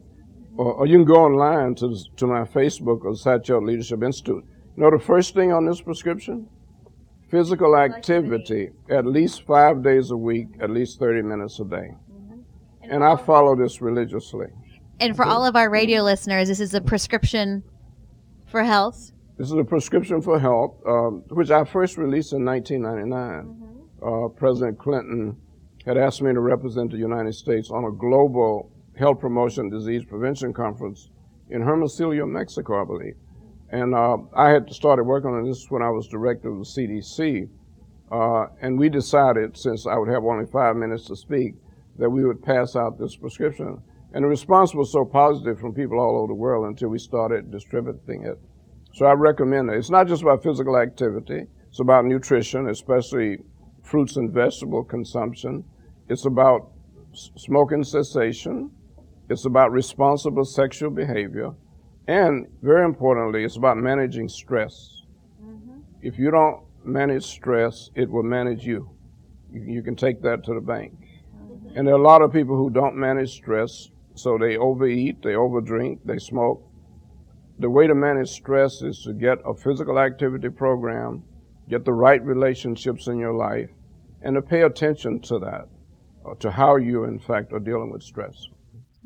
or, 0.57 0.73
or 0.73 0.85
you 0.87 0.97
can 0.97 1.05
go 1.05 1.25
online 1.25 1.75
to, 1.75 1.95
to 2.17 2.27
my 2.27 2.41
Facebook 2.41 3.05
or 3.05 3.11
Satcher 3.13 3.65
Leadership 3.65 4.03
Institute. 4.03 4.43
You 4.75 4.83
know 4.83 4.91
the 4.91 5.03
first 5.03 5.33
thing 5.33 5.51
on 5.51 5.65
this 5.65 5.81
prescription? 5.81 6.47
Physical 7.29 7.75
activity, 7.77 8.69
at 8.89 9.05
least 9.05 9.45
five 9.45 9.83
days 9.83 10.11
a 10.11 10.17
week, 10.17 10.47
at 10.61 10.69
least 10.69 10.99
30 10.99 11.23
minutes 11.23 11.59
a 11.59 11.65
day. 11.65 11.89
Mm-hmm. 12.11 12.39
And, 12.83 12.91
and 12.91 13.03
I 13.03 13.15
follow 13.17 13.55
this 13.55 13.81
religiously. 13.81 14.47
And 14.99 15.15
for 15.15 15.25
all 15.25 15.45
of 15.45 15.55
our 15.55 15.69
radio 15.69 16.01
listeners, 16.01 16.47
this 16.47 16.59
is 16.59 16.73
a 16.73 16.81
prescription 16.81 17.63
for 18.47 18.63
health. 18.63 19.11
This 19.37 19.47
is 19.47 19.57
a 19.57 19.63
prescription 19.63 20.21
for 20.21 20.39
health, 20.39 20.75
um, 20.87 21.23
which 21.29 21.51
I 21.51 21.63
first 21.63 21.97
released 21.97 22.33
in 22.33 22.43
1999. 22.43 23.45
Mm-hmm. 23.45 23.66
Uh, 24.05 24.27
President 24.27 24.77
Clinton 24.77 25.35
had 25.85 25.97
asked 25.97 26.21
me 26.21 26.33
to 26.33 26.39
represent 26.39 26.91
the 26.91 26.97
United 26.97 27.33
States 27.33 27.71
on 27.71 27.85
a 27.85 27.91
global 27.91 28.71
health 28.97 29.19
promotion 29.19 29.69
disease 29.69 30.03
prevention 30.03 30.53
conference 30.53 31.09
in 31.49 31.61
Hermosillo, 31.61 32.25
Mexico, 32.25 32.81
I 32.81 32.85
believe. 32.85 33.15
And 33.69 33.93
uh, 33.93 34.17
I 34.35 34.49
had 34.49 34.71
started 34.73 35.03
working 35.03 35.31
on 35.31 35.45
this 35.45 35.69
when 35.69 35.81
I 35.81 35.89
was 35.89 36.07
director 36.07 36.49
of 36.49 36.59
the 36.59 36.63
CDC. 36.63 37.49
Uh, 38.11 38.47
and 38.61 38.79
we 38.79 38.87
decided, 38.89 39.57
since 39.57 39.85
I 39.85 39.97
would 39.97 40.09
have 40.09 40.23
only 40.23 40.45
five 40.45 40.75
minutes 40.75 41.05
to 41.07 41.15
speak, 41.15 41.55
that 41.97 42.09
we 42.09 42.23
would 42.25 42.41
pass 42.41 42.75
out 42.75 42.97
this 42.97 43.15
prescription. 43.15 43.81
And 44.13 44.23
the 44.23 44.29
response 44.29 44.73
was 44.73 44.91
so 44.91 45.03
positive 45.03 45.59
from 45.59 45.73
people 45.73 45.99
all 45.99 46.17
over 46.17 46.27
the 46.27 46.33
world 46.33 46.67
until 46.67 46.89
we 46.89 46.99
started 46.99 47.51
distributing 47.51 48.23
it. 48.23 48.39
So 48.93 49.05
I 49.05 49.13
recommend 49.13 49.69
it. 49.69 49.77
It's 49.77 49.89
not 49.89 50.07
just 50.07 50.21
about 50.21 50.43
physical 50.43 50.77
activity, 50.77 51.47
it's 51.69 51.79
about 51.79 52.05
nutrition, 52.05 52.69
especially 52.69 53.39
fruits 53.87 54.17
and 54.17 54.31
vegetable 54.31 54.83
consumption. 54.83 55.63
It's 56.09 56.25
about 56.25 56.69
smoking 57.13 57.83
cessation. 57.83 58.71
It's 59.29 59.45
about 59.45 59.71
responsible 59.71 60.45
sexual 60.45 60.89
behavior. 60.89 61.51
And 62.07 62.47
very 62.61 62.85
importantly, 62.85 63.43
it's 63.43 63.57
about 63.57 63.77
managing 63.77 64.29
stress. 64.29 65.03
Mm-hmm. 65.43 65.79
If 66.01 66.17
you 66.17 66.31
don't 66.31 66.63
manage 66.85 67.25
stress, 67.25 67.89
it 67.95 68.09
will 68.09 68.23
manage 68.23 68.65
you. 68.65 68.89
You, 69.51 69.61
you 69.63 69.81
can 69.83 69.95
take 69.95 70.21
that 70.21 70.43
to 70.45 70.53
the 70.53 70.61
bank. 70.61 70.93
Mm-hmm. 71.35 71.77
And 71.77 71.87
there 71.87 71.95
are 71.95 71.99
a 71.99 72.03
lot 72.03 72.21
of 72.21 72.31
people 72.31 72.55
who 72.55 72.69
don't 72.69 72.95
manage 72.95 73.33
stress, 73.33 73.89
so 74.15 74.37
they 74.37 74.57
overeat, 74.57 75.21
they 75.21 75.33
overdrink, 75.33 75.99
they 76.05 76.17
smoke. 76.17 76.63
The 77.59 77.69
way 77.69 77.87
to 77.87 77.95
manage 77.95 78.29
stress 78.29 78.81
is 78.81 79.01
to 79.03 79.13
get 79.13 79.39
a 79.45 79.53
physical 79.53 79.99
activity 79.99 80.49
program, 80.49 81.23
get 81.67 81.83
the 81.83 81.93
right 81.93 82.23
relationships 82.23 83.07
in 83.07 83.17
your 83.17 83.33
life, 83.33 83.69
and 84.27 84.35
to 84.35 84.41
pay 84.41 84.63
attention 84.63 85.21
to 85.21 85.39
that, 85.39 85.69
uh, 86.25 86.35
to 86.35 86.51
how 86.51 86.75
you, 86.75 87.05
in 87.05 87.17
fact, 87.17 87.53
are 87.53 87.59
dealing 87.59 87.89
with 87.89 88.03
stress. 88.03 88.49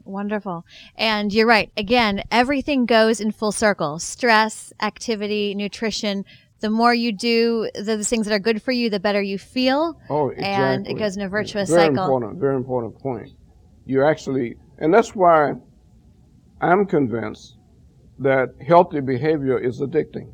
Wonderful. 0.04 0.66
And 0.96 1.32
you're 1.32 1.46
right. 1.46 1.72
Again, 1.78 2.24
everything 2.32 2.88
goes 2.88 3.22
in 3.22 3.32
full 3.32 3.52
circle 3.52 4.00
stress, 4.00 4.74
activity, 4.82 5.54
nutrition. 5.54 6.26
The 6.62 6.72
more 6.72 6.96
you 6.96 7.12
do 7.12 7.70
those 7.76 8.10
things 8.10 8.26
that 8.26 8.34
are 8.34 8.40
good 8.40 8.64
for 8.64 8.72
you, 8.72 8.90
the 8.90 9.00
better 9.00 9.22
you 9.22 9.38
feel. 9.38 9.96
Oh, 10.10 10.30
exactly. 10.30 10.56
And 10.56 10.88
it 10.88 10.96
goes 10.98 11.16
in 11.16 11.22
a 11.22 11.30
virtuous 11.30 11.70
very 11.70 11.82
cycle. 11.82 11.94
Very 11.94 12.06
important, 12.06 12.40
very 12.40 12.56
important 12.56 12.98
point. 12.98 13.30
You 13.86 14.04
actually, 14.04 14.56
and 14.80 14.92
that's 14.92 15.16
why 15.16 15.54
I'm 16.62 16.88
convinced 16.88 17.58
that 18.18 18.56
healthy 18.68 19.02
behavior 19.02 19.60
is 19.60 19.82
addicting. 19.82 20.34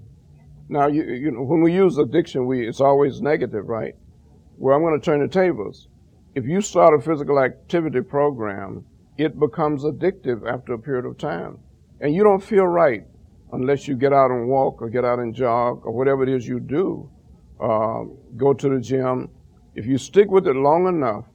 Now, 0.69 0.87
you, 0.87 1.03
you 1.03 1.31
know, 1.31 1.43
when 1.43 1.61
we 1.61 1.73
use 1.73 1.97
addiction, 1.97 2.45
we, 2.45 2.65
it's 2.65 2.79
always 2.79 3.19
negative, 3.21 3.67
right? 3.67 3.93
Well, 4.57 4.75
I'm 4.75 4.81
going 4.81 4.99
to 4.99 5.05
turn 5.05 5.21
the 5.21 5.27
tables. 5.27 5.87
If 6.35 6.45
you 6.45 6.61
start 6.61 6.93
a 6.93 7.01
physical 7.01 7.39
activity 7.39 8.01
program 8.01 8.85
it 9.17 9.39
becomes 9.39 9.83
addictive 9.83 10.47
after 10.47 10.73
a 10.73 10.79
period 10.79 11.05
of 11.05 11.17
time. 11.17 11.59
And 11.99 12.13
you 12.13 12.23
don't 12.23 12.43
feel 12.43 12.67
right 12.67 13.05
unless 13.51 13.87
you 13.87 13.95
get 13.95 14.13
out 14.13 14.29
and 14.29 14.47
walk 14.47 14.81
or 14.81 14.89
get 14.89 15.03
out 15.03 15.19
and 15.19 15.33
jog 15.33 15.85
or 15.85 15.91
whatever 15.91 16.23
it 16.23 16.29
is 16.29 16.47
you 16.47 16.59
do. 16.59 17.09
Uh, 17.59 18.03
go 18.35 18.53
to 18.53 18.69
the 18.69 18.79
gym. 18.79 19.29
If 19.73 19.87
you 19.87 19.97
stick 19.97 20.29
with 20.29 20.47
it 20.47 20.55
long 20.55 20.87
enough, 20.87 21.25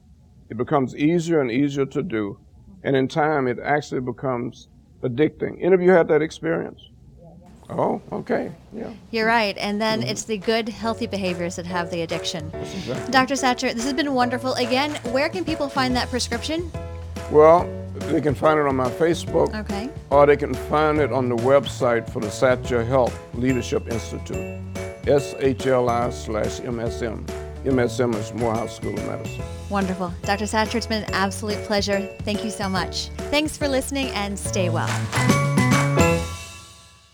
it 0.49 0.57
becomes 0.57 0.95
easier 0.95 1.41
and 1.41 1.51
easier 1.51 1.87
to 1.87 2.03
do. 2.03 2.39
And 2.85 2.95
in 2.95 3.09
time, 3.09 3.49
it 3.49 3.59
actually 3.63 4.01
becomes 4.01 4.69
addicting. 5.03 5.59
Any 5.61 5.75
of 5.75 5.83
you 5.83 5.91
had 5.91 6.09
that 6.09 6.23
experience? 6.23 6.81
Oh, 7.79 8.03
okay. 8.13 8.53
Yeah. 8.73 8.93
You're 9.11 9.27
right. 9.27 9.57
And 9.59 9.81
then 9.81 10.01
mm-hmm. 10.01 10.11
it's 10.11 10.25
the 10.25 10.39
good, 10.39 10.69
healthy 10.69 11.07
behaviors 11.07 11.57
that 11.57 11.67
have 11.67 11.91
the 11.91 12.03
addiction. 12.03 12.51
Exactly. 12.55 13.13
Dr. 13.13 13.35
Satcher, 13.35 13.75
this 13.75 13.85
has 13.85 13.93
been 13.93 14.15
wonderful. 14.15 14.55
Again, 14.55 14.95
where 15.13 15.29
can 15.29 15.45
people 15.45 15.69
find 15.69 15.95
that 15.97 16.09
prescription? 16.09 16.71
Well, 17.31 17.69
they 18.11 18.21
can 18.21 18.35
find 18.35 18.59
it 18.59 18.67
on 18.67 18.77
my 18.77 18.91
Facebook. 18.91 19.55
Okay. 19.55 19.91
Or 20.11 20.27
they 20.27 20.37
can 20.37 20.55
find 20.55 20.99
it 20.99 21.13
on 21.13 21.29
the 21.29 21.37
website 21.37 22.09
for 22.11 22.21
the 22.21 22.29
Satcher 22.29 22.87
Health 22.87 23.19
Leadership 23.35 23.91
Institute. 23.91 24.61
S-H-L-I 25.07 26.11
slash 26.11 26.61
MSM. 26.61 27.27
MSM 27.65 28.15
is 28.17 28.33
Morehouse 28.35 28.77
School 28.77 28.95
of 28.99 29.07
Medicine. 29.07 29.43
Wonderful. 29.71 30.13
Dr. 30.23 30.45
Satcher, 30.45 30.77
it's 30.77 30.87
been 30.87 31.05
an 31.05 31.15
absolute 31.15 31.63
pleasure. 31.65 32.09
Thank 32.23 32.45
you 32.45 32.51
so 32.51 32.69
much. 32.69 33.09
Thanks 33.31 33.57
for 33.57 33.69
listening 33.69 34.09
and 34.09 34.39
stay 34.39 34.69
well. 34.69 35.42